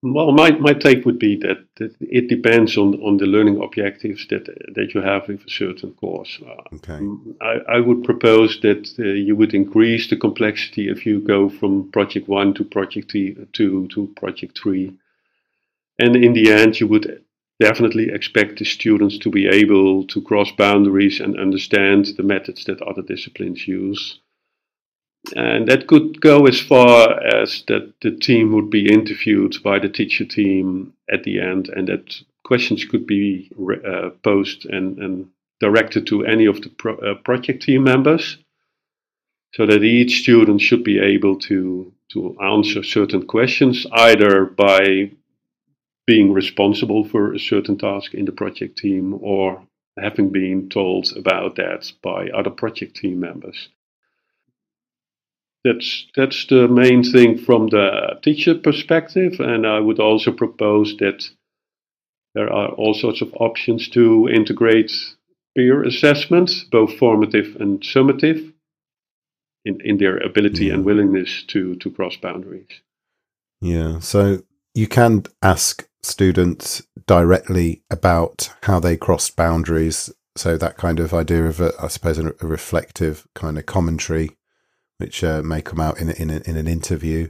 Well, 0.03 0.31
my, 0.31 0.49
my 0.51 0.73
take 0.73 1.05
would 1.05 1.19
be 1.19 1.35
that, 1.41 1.67
that 1.77 1.95
it 1.99 2.27
depends 2.27 2.75
on, 2.75 2.95
on 3.03 3.17
the 3.17 3.27
learning 3.27 3.61
objectives 3.61 4.25
that 4.29 4.45
that 4.73 4.95
you 4.95 5.01
have 5.01 5.27
with 5.27 5.45
a 5.45 5.49
certain 5.49 5.91
course. 5.91 6.39
Uh, 6.43 6.75
okay. 6.77 6.99
I, 7.39 7.75
I 7.75 7.79
would 7.79 8.03
propose 8.03 8.59
that 8.61 8.89
uh, 8.97 9.03
you 9.03 9.35
would 9.35 9.53
increase 9.53 10.09
the 10.09 10.17
complexity 10.17 10.89
if 10.89 11.05
you 11.05 11.19
go 11.19 11.49
from 11.49 11.91
project 11.91 12.27
one 12.27 12.55
to 12.55 12.63
project 12.63 13.11
two 13.11 13.87
to 13.89 14.13
project 14.15 14.57
three. 14.57 14.97
And 15.99 16.15
in 16.15 16.33
the 16.33 16.51
end, 16.51 16.79
you 16.79 16.87
would 16.87 17.23
definitely 17.61 18.09
expect 18.09 18.57
the 18.57 18.65
students 18.65 19.17
to 19.19 19.29
be 19.29 19.47
able 19.47 20.05
to 20.07 20.21
cross 20.21 20.51
boundaries 20.51 21.19
and 21.19 21.39
understand 21.39 22.07
the 22.17 22.23
methods 22.23 22.65
that 22.65 22.81
other 22.81 23.03
disciplines 23.03 23.67
use. 23.67 24.19
And 25.35 25.67
that 25.67 25.85
could 25.87 26.19
go 26.19 26.47
as 26.47 26.59
far 26.59 27.23
as 27.23 27.63
that 27.67 27.93
the 28.01 28.11
team 28.11 28.51
would 28.53 28.71
be 28.71 28.91
interviewed 28.91 29.55
by 29.63 29.77
the 29.77 29.89
teacher 29.89 30.25
team 30.25 30.93
at 31.13 31.23
the 31.23 31.39
end, 31.39 31.69
and 31.69 31.87
that 31.87 32.19
questions 32.43 32.83
could 32.85 33.05
be 33.05 33.51
uh, 33.87 34.09
posed 34.23 34.65
and, 34.65 34.97
and, 34.97 35.29
directed 35.59 36.07
to 36.07 36.25
any 36.25 36.47
of 36.47 36.59
the 36.63 36.69
pro, 36.69 36.95
uh, 36.95 37.13
project 37.23 37.61
team 37.61 37.83
members, 37.83 38.39
so 39.53 39.67
that 39.67 39.83
each 39.83 40.21
student 40.23 40.59
should 40.59 40.83
be 40.83 40.97
able 40.97 41.37
to 41.37 41.93
to 42.13 42.35
answer 42.41 42.81
certain 42.83 43.27
questions 43.27 43.85
either 43.91 44.45
by 44.45 45.11
being 46.11 46.33
responsible 46.33 47.05
for 47.05 47.33
a 47.33 47.39
certain 47.39 47.77
task 47.77 48.13
in 48.13 48.25
the 48.25 48.33
project 48.33 48.77
team 48.77 49.17
or 49.21 49.65
having 49.97 50.29
been 50.29 50.67
told 50.67 51.05
about 51.15 51.55
that 51.55 51.89
by 52.03 52.27
other 52.37 52.49
project 52.49 52.97
team 52.97 53.17
members. 53.21 53.69
That's 55.63 56.07
that's 56.13 56.47
the 56.47 56.67
main 56.67 57.03
thing 57.03 57.37
from 57.37 57.67
the 57.67 58.19
teacher 58.21 58.55
perspective, 58.55 59.39
and 59.39 59.65
I 59.65 59.79
would 59.79 59.99
also 59.99 60.31
propose 60.33 60.97
that 60.97 61.29
there 62.35 62.51
are 62.51 62.69
all 62.79 62.93
sorts 62.93 63.21
of 63.21 63.33
options 63.35 63.87
to 63.89 64.27
integrate 64.27 64.91
peer 65.55 65.81
assessment, 65.83 66.51
both 66.71 66.97
formative 66.97 67.55
and 67.61 67.79
summative, 67.81 68.51
in, 69.63 69.79
in 69.81 69.97
their 69.97 70.17
ability 70.17 70.65
yeah. 70.65 70.73
and 70.73 70.83
willingness 70.83 71.43
to 71.47 71.75
to 71.75 71.89
cross 71.89 72.17
boundaries. 72.17 72.81
Yeah. 73.61 73.99
So 73.99 74.43
you 74.73 74.87
can 74.87 75.23
ask 75.41 75.87
students 76.03 76.81
directly 77.07 77.83
about 77.89 78.53
how 78.63 78.79
they 78.79 78.97
crossed 78.97 79.35
boundaries. 79.35 80.11
So 80.35 80.57
that 80.57 80.77
kind 80.77 80.99
of 80.99 81.13
idea 81.13 81.45
of, 81.45 81.59
a, 81.59 81.73
I 81.81 81.87
suppose, 81.87 82.17
a, 82.17 82.33
a 82.41 82.47
reflective 82.47 83.27
kind 83.35 83.57
of 83.57 83.65
commentary, 83.65 84.31
which 84.97 85.23
uh, 85.23 85.41
may 85.43 85.61
come 85.61 85.79
out 85.79 85.99
in 85.99 86.09
a, 86.09 86.13
in, 86.13 86.29
a, 86.29 86.41
in 86.45 86.57
an 86.57 86.67
interview. 86.67 87.27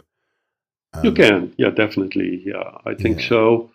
Um, 0.93 1.05
you 1.05 1.11
can, 1.13 1.53
yeah, 1.57 1.69
definitely, 1.69 2.43
yeah, 2.45 2.77
I 2.85 2.93
think 2.95 3.21
yeah. 3.21 3.29
so. 3.29 3.71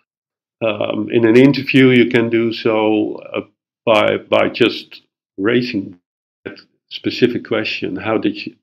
Um, 0.59 1.09
in 1.11 1.27
an 1.27 1.37
interview, 1.37 1.89
you 1.89 2.09
can 2.09 2.29
do 2.29 2.51
so 2.51 3.15
uh, 3.15 3.41
by 3.85 4.17
by 4.17 4.49
just 4.49 5.01
raising 5.37 5.99
that 6.45 6.59
specific 6.89 7.45
question. 7.47 7.95
How 7.95 8.17
did 8.17 8.43
you, 8.43 8.55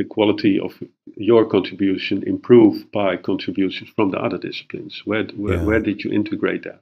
the 0.00 0.14
quality 0.14 0.58
of 0.58 0.82
your 1.16 1.44
contribution 1.44 2.22
improve 2.26 2.90
by 2.90 3.18
contributions 3.18 3.90
from 3.94 4.10
the 4.10 4.18
other 4.18 4.38
disciplines? 4.38 5.02
Where 5.04 5.24
where, 5.36 5.56
yeah. 5.56 5.64
where 5.64 5.80
did 5.80 6.02
you 6.02 6.10
integrate 6.10 6.64
that? 6.64 6.80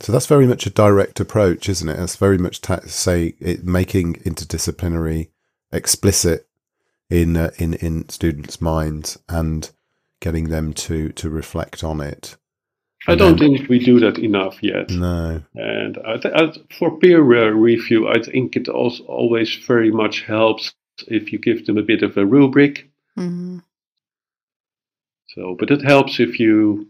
So 0.00 0.12
that's 0.12 0.26
very 0.26 0.46
much 0.46 0.66
a 0.66 0.70
direct 0.70 1.20
approach, 1.20 1.68
isn't 1.68 1.88
it? 1.88 1.96
That's 1.96 2.16
very 2.16 2.36
much 2.36 2.60
ta- 2.60 2.80
say 2.86 3.34
it, 3.38 3.64
making 3.64 4.14
interdisciplinary 4.30 5.28
explicit 5.72 6.48
in 7.08 7.36
uh, 7.36 7.50
in 7.58 7.74
in 7.74 8.08
students' 8.08 8.60
minds 8.60 9.18
and 9.28 9.70
getting 10.20 10.48
them 10.48 10.72
to 10.86 11.10
to 11.10 11.30
reflect 11.30 11.84
on 11.84 12.00
it. 12.00 12.36
I 13.08 13.14
don't 13.14 13.38
think 13.38 13.68
we 13.68 13.78
do 13.78 14.00
that 14.00 14.18
enough 14.18 14.60
yet. 14.64 14.90
No. 14.90 15.40
And 15.54 15.96
I 16.04 16.16
th- 16.16 16.34
I, 16.34 16.52
for 16.76 16.98
peer 16.98 17.22
review, 17.52 18.08
I 18.08 18.20
think 18.20 18.56
it 18.56 18.68
also 18.68 19.04
always 19.04 19.54
very 19.54 19.92
much 19.92 20.22
helps 20.22 20.74
if 21.08 21.32
you 21.32 21.38
give 21.38 21.66
them 21.66 21.78
a 21.78 21.82
bit 21.82 22.02
of 22.02 22.16
a 22.16 22.26
rubric. 22.26 22.90
Mm-hmm. 23.18 23.58
So, 25.28 25.56
but 25.58 25.70
it 25.70 25.82
helps 25.82 26.18
if 26.20 26.40
you 26.40 26.88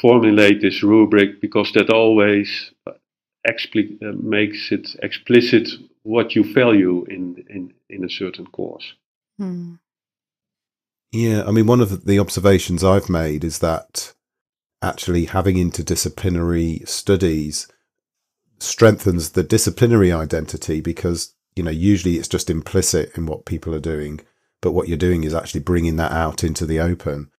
formulate 0.00 0.60
this 0.60 0.82
rubric 0.82 1.40
because 1.40 1.72
that 1.72 1.90
always 1.90 2.72
expli- 3.46 4.02
uh, 4.02 4.12
makes 4.22 4.70
it 4.70 4.88
explicit 5.02 5.68
what 6.02 6.34
you 6.34 6.44
value 6.54 7.04
in, 7.08 7.44
in, 7.48 7.74
in 7.90 8.04
a 8.04 8.10
certain 8.10 8.46
course. 8.46 8.94
Mm. 9.40 9.78
Yeah, 11.12 11.44
I 11.46 11.52
mean, 11.52 11.66
one 11.66 11.80
of 11.80 12.04
the 12.04 12.18
observations 12.18 12.84
I've 12.84 13.08
made 13.08 13.44
is 13.44 13.60
that 13.60 14.12
actually 14.82 15.26
having 15.26 15.56
interdisciplinary 15.56 16.86
studies 16.86 17.66
strengthens 18.58 19.30
the 19.30 19.42
disciplinary 19.42 20.12
identity 20.12 20.80
because, 20.80 21.34
you 21.58 21.64
know, 21.64 21.70
usually 21.70 22.16
it's 22.16 22.28
just 22.28 22.48
implicit 22.48 23.10
in 23.16 23.26
what 23.26 23.44
people 23.44 23.74
are 23.74 23.80
doing, 23.80 24.20
but 24.62 24.72
what 24.72 24.88
you're 24.88 24.96
doing 24.96 25.24
is 25.24 25.34
actually 25.34 25.60
bringing 25.60 25.96
that 25.96 26.12
out 26.12 26.44
into 26.44 26.64
the 26.64 26.80
open. 26.80 27.30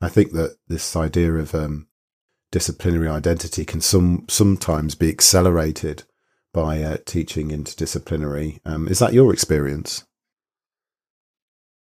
I 0.00 0.08
think 0.08 0.32
that 0.32 0.56
this 0.68 0.94
idea 0.94 1.32
of 1.34 1.54
um, 1.54 1.88
disciplinary 2.52 3.08
identity 3.08 3.64
can 3.64 3.80
some 3.80 4.26
sometimes 4.28 4.94
be 4.94 5.08
accelerated 5.08 6.04
by 6.52 6.82
uh, 6.82 6.98
teaching 7.06 7.48
interdisciplinary. 7.48 8.60
Um, 8.64 8.86
is 8.86 8.98
that 9.00 9.14
your 9.14 9.32
experience? 9.32 10.04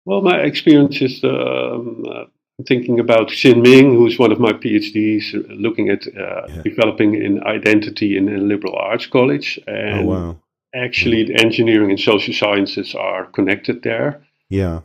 Well, 0.04 0.22
my 0.22 0.40
experience 0.40 1.02
is 1.02 1.24
um, 1.24 2.04
uh, 2.10 2.26
thinking 2.66 3.00
about 3.00 3.30
Xin 3.30 3.62
Ming, 3.62 3.94
who's 3.96 4.18
one 4.18 4.32
of 4.32 4.40
my 4.40 4.54
PhDs, 4.54 5.32
looking 5.50 5.90
at 5.90 6.08
uh, 6.08 6.48
yeah. 6.48 6.62
developing 6.64 7.16
an 7.16 7.44
identity 7.44 8.18
in 8.18 8.28
a 8.30 8.38
liberal 8.38 8.76
arts 8.76 9.06
college. 9.06 9.60
Oh, 9.68 9.72
and 9.72 10.00
oh, 10.00 10.12
wow. 10.12 10.40
Actually, 10.78 11.30
yeah. 11.30 11.42
engineering 11.42 11.90
and 11.90 12.00
social 12.00 12.34
sciences 12.34 12.96
are 12.96 13.26
connected 13.26 13.84
there. 13.84 14.24
Yeah. 14.50 14.82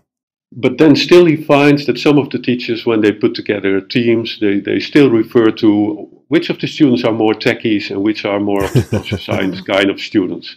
But 0.55 0.79
then 0.79 0.97
still 0.97 1.25
he 1.25 1.37
finds 1.37 1.87
that 1.87 1.99
some 1.99 2.19
of 2.19 2.31
the 2.31 2.39
teachers, 2.39 2.85
when 2.85 3.01
they 3.01 3.13
put 3.13 3.35
together 3.35 3.81
teams, 3.81 4.39
they, 4.41 4.61
they 4.61 4.81
still 4.81 5.11
refer 5.11 5.51
to 5.51 6.09
which 6.29 6.51
of 6.51 6.59
the 6.59 6.67
students 6.67 7.05
are 7.05 7.13
more 7.13 7.35
techies 7.35 7.91
and 7.91 8.03
which 8.03 8.25
are 8.25 8.41
more 8.41 8.65
of 8.65 8.73
the 8.73 8.83
social 8.83 9.19
science 9.27 9.61
kind 9.63 9.91
of 9.91 10.01
students. 10.01 10.57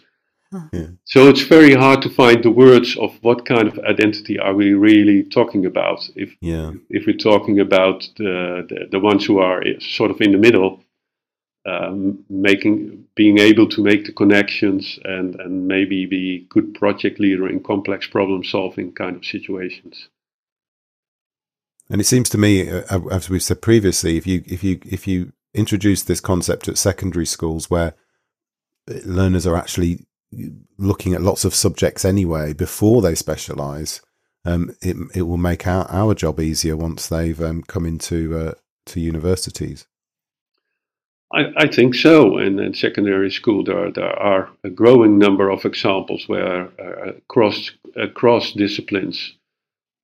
Yeah. 0.72 0.88
So 1.06 1.28
it's 1.28 1.42
very 1.42 1.74
hard 1.74 2.02
to 2.04 2.10
find 2.10 2.44
the 2.44 2.52
words 2.52 2.96
of 2.98 3.12
what 3.22 3.46
kind 3.46 3.68
of 3.68 3.80
identity 3.80 4.40
are 4.40 4.54
we 4.54 4.74
really 4.74 5.24
talking 5.24 5.66
about. 5.66 6.08
If 6.16 6.36
yeah. 6.40 6.72
if 6.90 7.06
we're 7.06 7.18
talking 7.18 7.60
about 7.60 8.08
the, 8.18 8.66
the, 8.70 8.88
the 8.92 9.00
ones 9.00 9.26
who 9.26 9.40
are 9.40 9.64
sort 9.80 10.12
of 10.12 10.22
in 10.22 10.32
the 10.32 10.38
middle, 10.38 10.84
um, 11.66 12.24
making 12.30 13.05
being 13.16 13.40
able 13.40 13.68
to 13.70 13.82
make 13.82 14.06
the 14.06 14.12
connections 14.12 15.00
and 15.04 15.36
and 15.36 15.68
maybe 15.68 16.06
be 16.06 16.46
good 16.50 16.74
project 16.74 17.20
leader 17.20 17.48
in 17.48 17.64
complex 17.64 18.08
problem 18.08 18.44
solving 18.44 18.92
kind 18.92 19.16
of 19.16 19.26
situations. 19.26 20.10
And 21.90 22.02
it 22.02 22.06
seems 22.06 22.30
to 22.30 22.38
me, 22.38 22.70
uh, 22.70 22.84
uh, 22.90 23.08
as 23.12 23.30
we've 23.30 23.44
said 23.44 23.62
previously, 23.62 24.18
if 24.18 24.28
you 24.28 24.44
if 24.46 24.64
you 24.64 24.80
if 24.86 25.08
you 25.08 25.32
introduce 25.54 26.04
this 26.04 26.20
concept 26.20 26.68
at 26.68 26.78
secondary 26.78 27.26
schools 27.26 27.70
where 27.70 27.94
learners 28.88 29.48
are 29.48 29.56
actually 29.56 30.06
looking 30.78 31.14
at 31.14 31.22
lots 31.22 31.46
of 31.46 31.56
subjects 31.56 32.04
anyway 32.04 32.52
before 32.54 33.02
they 33.02 33.16
specialize, 33.16 34.02
um, 34.44 34.76
it 34.82 34.98
it 35.14 35.22
will 35.24 35.38
make 35.38 35.66
our, 35.66 35.90
our 35.90 36.14
job 36.14 36.40
easier 36.40 36.76
once 36.76 37.08
they've 37.08 37.42
um, 37.42 37.64
come 37.64 37.86
into 37.86 38.38
uh, 38.38 38.54
to 38.88 39.00
universities. 39.00 39.88
I, 41.36 41.54
I, 41.58 41.68
think 41.68 41.96
so. 41.96 42.38
And 42.38 42.60
in 42.60 42.74
secondary 42.74 43.30
school, 43.30 43.64
there 43.64 43.92
there 43.92 44.18
are 44.20 44.50
a 44.64 44.70
growing 44.70 45.18
number 45.18 45.50
of 45.50 45.66
examples 45.66 46.28
where 46.28 46.70
uh, 46.80 47.12
cross 47.28 47.72
cross 48.14 48.54
disciplines 48.54 49.34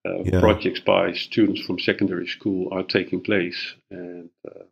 uh, 0.06 0.24
yeah. 0.24 0.40
projects 0.40 0.82
by 0.82 1.14
students 1.14 1.62
from 1.62 1.80
secondary 1.80 2.28
school 2.28 2.68
are 2.74 2.84
taking 2.84 3.22
place, 3.22 3.76
and 3.90 4.30
uh, 4.46 4.64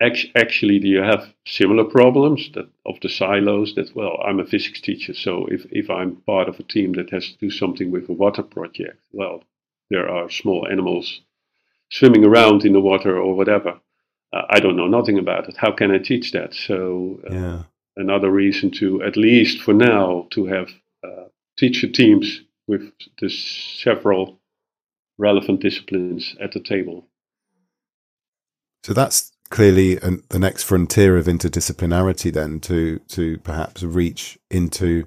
actually 0.00 0.78
do 0.78 0.88
you 0.88 1.02
have 1.02 1.32
similar 1.46 1.84
problems 1.84 2.50
that 2.54 2.68
of 2.84 3.00
the 3.00 3.08
silos 3.08 3.74
that 3.74 3.94
well 3.94 4.18
i'm 4.26 4.40
a 4.40 4.44
physics 4.44 4.80
teacher 4.80 5.14
so 5.14 5.46
if, 5.46 5.64
if 5.70 5.88
i'm 5.88 6.16
part 6.26 6.48
of 6.48 6.60
a 6.60 6.62
team 6.64 6.92
that 6.92 7.10
has 7.10 7.30
to 7.30 7.38
do 7.38 7.50
something 7.50 7.90
with 7.90 8.08
a 8.08 8.12
water 8.12 8.42
project 8.42 8.98
well 9.12 9.42
there 9.88 10.08
are 10.08 10.28
small 10.30 10.66
animals 10.70 11.22
swimming 11.90 12.24
around 12.24 12.64
in 12.64 12.72
the 12.72 12.80
water 12.80 13.18
or 13.18 13.34
whatever 13.34 13.80
uh, 14.32 14.42
i 14.50 14.60
don't 14.60 14.76
know 14.76 14.86
nothing 14.86 15.18
about 15.18 15.48
it 15.48 15.56
how 15.56 15.72
can 15.72 15.90
i 15.90 15.98
teach 15.98 16.32
that 16.32 16.54
so 16.54 17.20
uh, 17.30 17.34
yeah. 17.34 17.62
another 17.96 18.30
reason 18.30 18.70
to 18.70 19.02
at 19.02 19.16
least 19.16 19.60
for 19.60 19.74
now 19.74 20.26
to 20.30 20.46
have 20.46 20.68
uh, 21.04 21.24
teacher 21.58 21.88
teams 21.88 22.42
with 22.66 22.90
the 23.20 23.30
several 23.30 24.38
relevant 25.18 25.60
disciplines 25.60 26.36
at 26.40 26.52
the 26.52 26.60
table 26.60 27.06
so 28.82 28.92
that's 28.92 29.32
clearly 29.50 29.98
an, 29.98 30.22
the 30.30 30.38
next 30.38 30.64
frontier 30.64 31.16
of 31.16 31.26
interdisciplinarity 31.26 32.32
then 32.32 32.60
to 32.60 32.98
to 33.08 33.38
perhaps 33.38 33.82
reach 33.82 34.38
into 34.50 35.06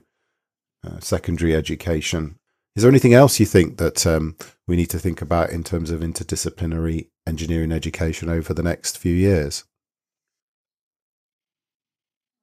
uh, 0.86 1.00
secondary 1.00 1.56
education. 1.56 2.38
Is 2.76 2.84
there 2.84 2.92
anything 2.92 3.14
else 3.14 3.40
you 3.40 3.46
think 3.46 3.78
that 3.78 4.06
um, 4.08 4.38
we 4.68 4.76
need 4.76 4.90
to 4.92 5.00
think 5.00 5.22
about 5.22 5.50
in 5.50 5.64
terms 5.64 5.92
of 5.92 6.02
interdisciplinary 6.02 7.10
engineering 7.30 7.72
education 7.72 8.28
over 8.28 8.54
the 8.54 8.64
next 8.72 8.98
few 8.98 9.14
years? 9.14 9.64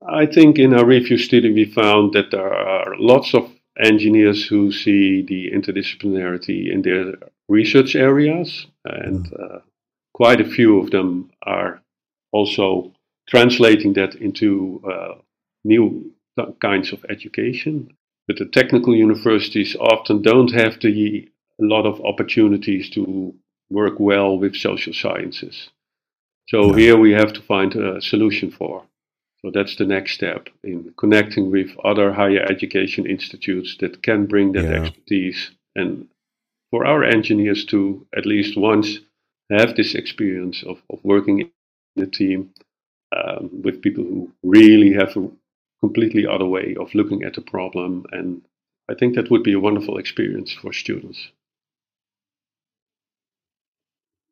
I 0.08 0.24
think 0.26 0.58
in 0.58 0.72
our 0.72 0.86
review 0.86 1.18
study 1.18 1.50
we 1.52 1.64
found 1.64 2.12
that 2.14 2.30
there 2.30 2.54
are 2.54 2.94
lots 2.98 3.34
of 3.34 3.50
engineers 3.78 4.46
who 4.46 4.72
see 4.72 5.22
the 5.22 5.50
interdisciplinarity 5.50 6.72
in 6.72 6.82
their 6.82 7.14
research 7.48 7.94
areas, 7.96 8.66
and 8.84 9.26
mm. 9.26 9.56
uh, 9.56 9.58
quite 10.14 10.40
a 10.40 10.50
few 10.56 10.80
of 10.80 10.90
them 10.90 11.30
are 11.42 11.82
also 12.32 12.92
translating 13.28 13.92
that 13.94 14.14
into 14.14 14.80
uh, 14.90 15.14
new 15.64 16.12
kinds 16.60 16.92
of 16.92 17.04
education. 17.08 17.90
But 18.28 18.38
the 18.38 18.46
technical 18.46 18.94
universities 18.94 19.76
often 19.78 20.22
don't 20.22 20.52
have 20.52 20.80
the 20.80 21.28
a 21.60 21.64
lot 21.64 21.86
of 21.86 22.04
opportunities 22.04 22.90
to 22.90 23.34
work 23.70 23.98
well 23.98 24.38
with 24.38 24.56
social 24.56 24.92
sciences. 24.92 25.70
So 26.48 26.70
yeah. 26.70 26.76
here 26.76 26.96
we 26.96 27.12
have 27.12 27.32
to 27.34 27.42
find 27.42 27.74
a 27.74 28.00
solution 28.00 28.50
for. 28.50 28.84
So 29.42 29.50
that's 29.52 29.76
the 29.76 29.84
next 29.84 30.12
step 30.12 30.48
in 30.64 30.94
connecting 30.96 31.50
with 31.50 31.76
other 31.84 32.12
higher 32.12 32.42
education 32.42 33.06
institutes 33.06 33.76
that 33.80 34.02
can 34.02 34.26
bring 34.26 34.52
that 34.52 34.64
yeah. 34.64 34.82
expertise 34.82 35.50
and 35.74 36.08
for 36.70 36.84
our 36.84 37.04
engineers 37.04 37.64
to 37.66 38.06
at 38.16 38.26
least 38.26 38.56
once 38.56 38.98
have 39.50 39.76
this 39.76 39.94
experience 39.94 40.64
of, 40.64 40.78
of 40.90 40.98
working 41.04 41.50
in 41.96 42.02
a 42.02 42.06
team 42.06 42.50
um, 43.16 43.62
with 43.62 43.82
people 43.82 44.04
who 44.04 44.32
really 44.42 44.92
have 44.92 45.16
a 45.16 45.28
completely 45.80 46.26
other 46.26 46.46
way 46.46 46.74
of 46.80 46.94
looking 46.94 47.22
at 47.22 47.34
the 47.34 47.40
problem. 47.40 48.04
And 48.10 48.42
I 48.90 48.94
think 48.94 49.14
that 49.14 49.30
would 49.30 49.42
be 49.42 49.52
a 49.52 49.60
wonderful 49.60 49.98
experience 49.98 50.52
for 50.52 50.72
students. 50.72 51.30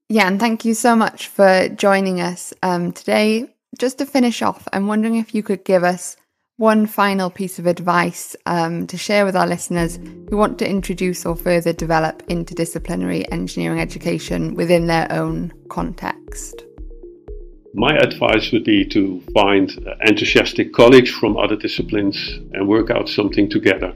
Yeah, 0.09 0.29
and 0.29 0.39
thank 0.39 0.65
you 0.65 0.75
so 0.75 0.95
much 0.95 1.29
for 1.29 1.69
joining 1.71 2.21
us 2.21 2.53
um, 2.63 2.93
today. 2.93 3.49
Just 3.79 3.99
to 3.99 4.07
finish 4.07 4.43
off, 4.43 4.69
I'm 4.73 4.87
wondering 4.87 5.17
if 5.17 5.35
you 5.35 5.43
could 5.43 5.65
give 5.65 5.83
us 5.83 6.17
one 6.57 6.87
final 6.87 7.31
piece 7.31 7.59
of 7.59 7.67
advice 7.67 8.37
um, 8.47 8.87
to 8.87 8.97
share 8.97 9.25
with 9.25 9.35
our 9.35 9.47
listeners 9.47 9.99
who 10.29 10.37
want 10.37 10.59
to 10.59 10.69
introduce 10.69 11.25
or 11.27 11.35
further 11.35 11.73
develop 11.73 12.23
interdisciplinary 12.27 13.25
engineering 13.33 13.81
education 13.81 14.55
within 14.55 14.87
their 14.87 15.11
own 15.11 15.53
context. 15.69 16.63
My 17.73 17.97
advice 17.97 18.53
would 18.53 18.65
be 18.65 18.85
to 18.91 19.21
find 19.33 19.71
enthusiastic 20.05 20.73
colleagues 20.75 21.11
from 21.11 21.37
other 21.37 21.57
disciplines 21.57 22.39
and 22.53 22.69
work 22.69 22.91
out 22.91 23.09
something 23.09 23.51
together. 23.51 23.95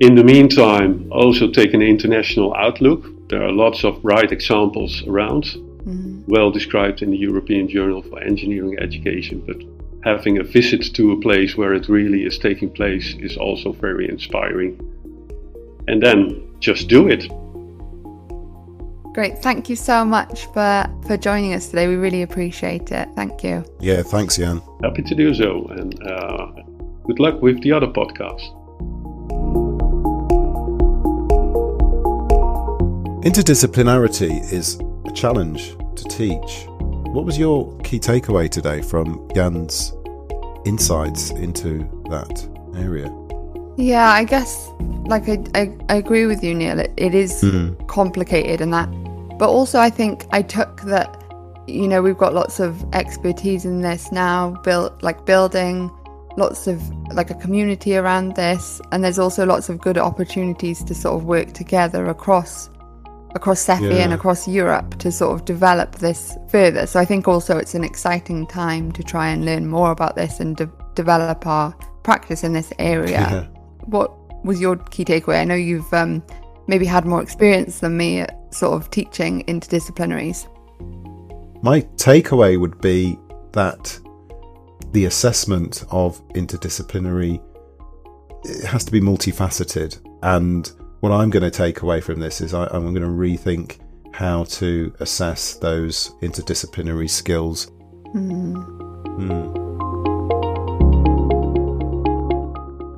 In 0.00 0.14
the 0.14 0.24
meantime, 0.24 1.08
also 1.10 1.50
take 1.50 1.72
an 1.72 1.80
international 1.80 2.54
outlook. 2.54 3.06
There 3.30 3.42
are 3.42 3.50
lots 3.50 3.82
of 3.82 4.02
bright 4.02 4.30
examples 4.30 5.02
around, 5.06 5.44
mm-hmm. 5.44 6.22
well 6.26 6.50
described 6.50 7.00
in 7.00 7.10
the 7.10 7.16
European 7.16 7.66
Journal 7.66 8.02
for 8.02 8.20
Engineering 8.20 8.76
Education, 8.78 9.42
but 9.46 9.56
having 10.04 10.38
a 10.38 10.42
visit 10.42 10.94
to 10.94 11.12
a 11.12 11.20
place 11.20 11.56
where 11.56 11.72
it 11.72 11.88
really 11.88 12.26
is 12.26 12.38
taking 12.38 12.70
place 12.70 13.14
is 13.20 13.38
also 13.38 13.72
very 13.72 14.06
inspiring. 14.08 14.78
And 15.88 16.02
then 16.02 16.54
just 16.60 16.88
do 16.88 17.08
it. 17.08 17.26
Great. 19.14 19.38
Thank 19.38 19.70
you 19.70 19.76
so 19.76 20.04
much 20.04 20.44
for, 20.52 20.86
for 21.06 21.16
joining 21.16 21.54
us 21.54 21.68
today. 21.70 21.88
We 21.88 21.96
really 21.96 22.20
appreciate 22.20 22.92
it. 22.92 23.08
Thank 23.16 23.42
you. 23.42 23.64
Yeah, 23.80 24.02
thanks, 24.02 24.36
Jan. 24.36 24.60
Happy 24.82 25.00
to 25.02 25.14
do 25.14 25.34
so. 25.34 25.66
And 25.68 26.06
uh, 26.06 26.48
good 27.06 27.18
luck 27.18 27.40
with 27.40 27.62
the 27.62 27.72
other 27.72 27.86
podcast. 27.86 28.55
Interdisciplinarity 33.26 34.52
is 34.52 34.78
a 35.04 35.10
challenge 35.10 35.76
to 35.96 36.04
teach. 36.04 36.64
what 37.12 37.24
was 37.24 37.36
your 37.36 37.76
key 37.80 37.98
takeaway 37.98 38.48
today 38.48 38.80
from 38.80 39.28
Jan's 39.34 39.92
insights 40.64 41.30
into 41.30 41.78
that 42.08 42.48
area? 42.76 43.12
Yeah, 43.76 44.10
I 44.10 44.22
guess 44.22 44.70
like 45.06 45.28
I, 45.28 45.42
I, 45.56 45.76
I 45.88 45.96
agree 45.96 46.26
with 46.26 46.44
you, 46.44 46.54
Neil. 46.54 46.78
it, 46.78 46.92
it 46.96 47.16
is 47.16 47.42
mm. 47.42 47.88
complicated 47.88 48.60
and 48.60 48.72
that, 48.72 48.88
but 49.40 49.48
also 49.48 49.80
I 49.80 49.90
think 49.90 50.24
I 50.30 50.42
took 50.42 50.82
that. 50.82 51.20
You 51.66 51.88
know, 51.88 52.02
we've 52.02 52.16
got 52.16 52.32
lots 52.32 52.60
of 52.60 52.80
expertise 52.94 53.64
in 53.64 53.80
this 53.80 54.12
now, 54.12 54.50
built 54.62 55.02
like 55.02 55.26
building 55.26 55.90
lots 56.36 56.68
of 56.68 56.80
like 57.12 57.30
a 57.30 57.34
community 57.34 57.96
around 57.96 58.36
this, 58.36 58.80
and 58.92 59.02
there's 59.02 59.18
also 59.18 59.44
lots 59.44 59.68
of 59.68 59.80
good 59.80 59.98
opportunities 59.98 60.84
to 60.84 60.94
sort 60.94 61.16
of 61.16 61.24
work 61.24 61.54
together 61.54 62.06
across 62.06 62.70
across 63.36 63.64
SEFI 63.64 63.96
yeah. 63.96 64.04
and 64.04 64.12
across 64.12 64.48
Europe 64.48 64.98
to 64.98 65.12
sort 65.12 65.38
of 65.38 65.44
develop 65.44 65.96
this 65.96 66.36
further. 66.48 66.86
So 66.86 66.98
I 66.98 67.04
think 67.04 67.28
also 67.28 67.56
it's 67.56 67.74
an 67.74 67.84
exciting 67.84 68.46
time 68.46 68.90
to 68.92 69.02
try 69.04 69.28
and 69.28 69.44
learn 69.44 69.68
more 69.68 69.92
about 69.92 70.16
this 70.16 70.40
and 70.40 70.56
de- 70.56 70.70
develop 70.94 71.46
our 71.46 71.72
practice 72.02 72.42
in 72.42 72.52
this 72.52 72.72
area. 72.78 73.10
Yeah. 73.10 73.46
What 73.84 74.10
was 74.44 74.60
your 74.60 74.76
key 74.76 75.04
takeaway? 75.04 75.40
I 75.40 75.44
know 75.44 75.54
you've 75.54 75.92
um, 75.92 76.22
maybe 76.66 76.86
had 76.86 77.04
more 77.04 77.22
experience 77.22 77.80
than 77.80 77.96
me 77.96 78.20
at 78.20 78.34
sort 78.52 78.74
of 78.74 78.90
teaching 78.90 79.44
interdisciplinaries. 79.44 80.48
My 81.62 81.82
takeaway 81.96 82.58
would 82.58 82.80
be 82.80 83.18
that 83.52 83.98
the 84.92 85.04
assessment 85.04 85.84
of 85.90 86.26
interdisciplinary 86.28 87.42
has 88.64 88.84
to 88.84 88.92
be 88.92 89.00
multifaceted. 89.00 90.00
And 90.22 90.70
what 91.00 91.12
I'm 91.12 91.30
going 91.30 91.42
to 91.42 91.50
take 91.50 91.82
away 91.82 92.00
from 92.00 92.20
this 92.20 92.40
is 92.40 92.54
I, 92.54 92.64
am 92.74 92.94
going 92.94 93.02
to 93.02 93.08
rethink 93.08 93.78
how 94.14 94.44
to 94.44 94.94
assess 95.00 95.54
those 95.54 96.10
interdisciplinary 96.22 97.10
skills. 97.10 97.70
Mm. 98.14 98.54
Mm. 99.18 99.66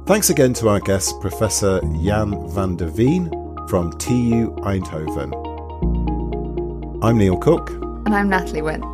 Thanks 0.07 0.31
again 0.31 0.55
to 0.55 0.69
our 0.69 0.81
guest, 0.81 1.21
Professor 1.21 1.81
Jan 2.03 2.49
van 2.51 2.77
der 2.77 2.89
Veen 2.89 3.29
from 3.69 3.93
TU 3.99 4.55
Eindhoven. 4.61 5.35
I'm 7.03 7.19
Neil 7.19 7.37
Cooke. 7.37 7.71
And 7.71 8.15
I'm 8.15 8.29
Natalie 8.29 8.63
Wint. 8.63 8.85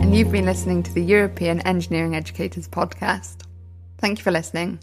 And 0.00 0.14
you've 0.14 0.32
been 0.32 0.46
listening 0.46 0.82
to 0.82 0.92
the 0.92 1.02
European 1.02 1.60
Engineering 1.60 2.16
Educators 2.16 2.66
Podcast. 2.66 3.42
Thank 3.98 4.18
you 4.18 4.24
for 4.24 4.30
listening. 4.32 4.80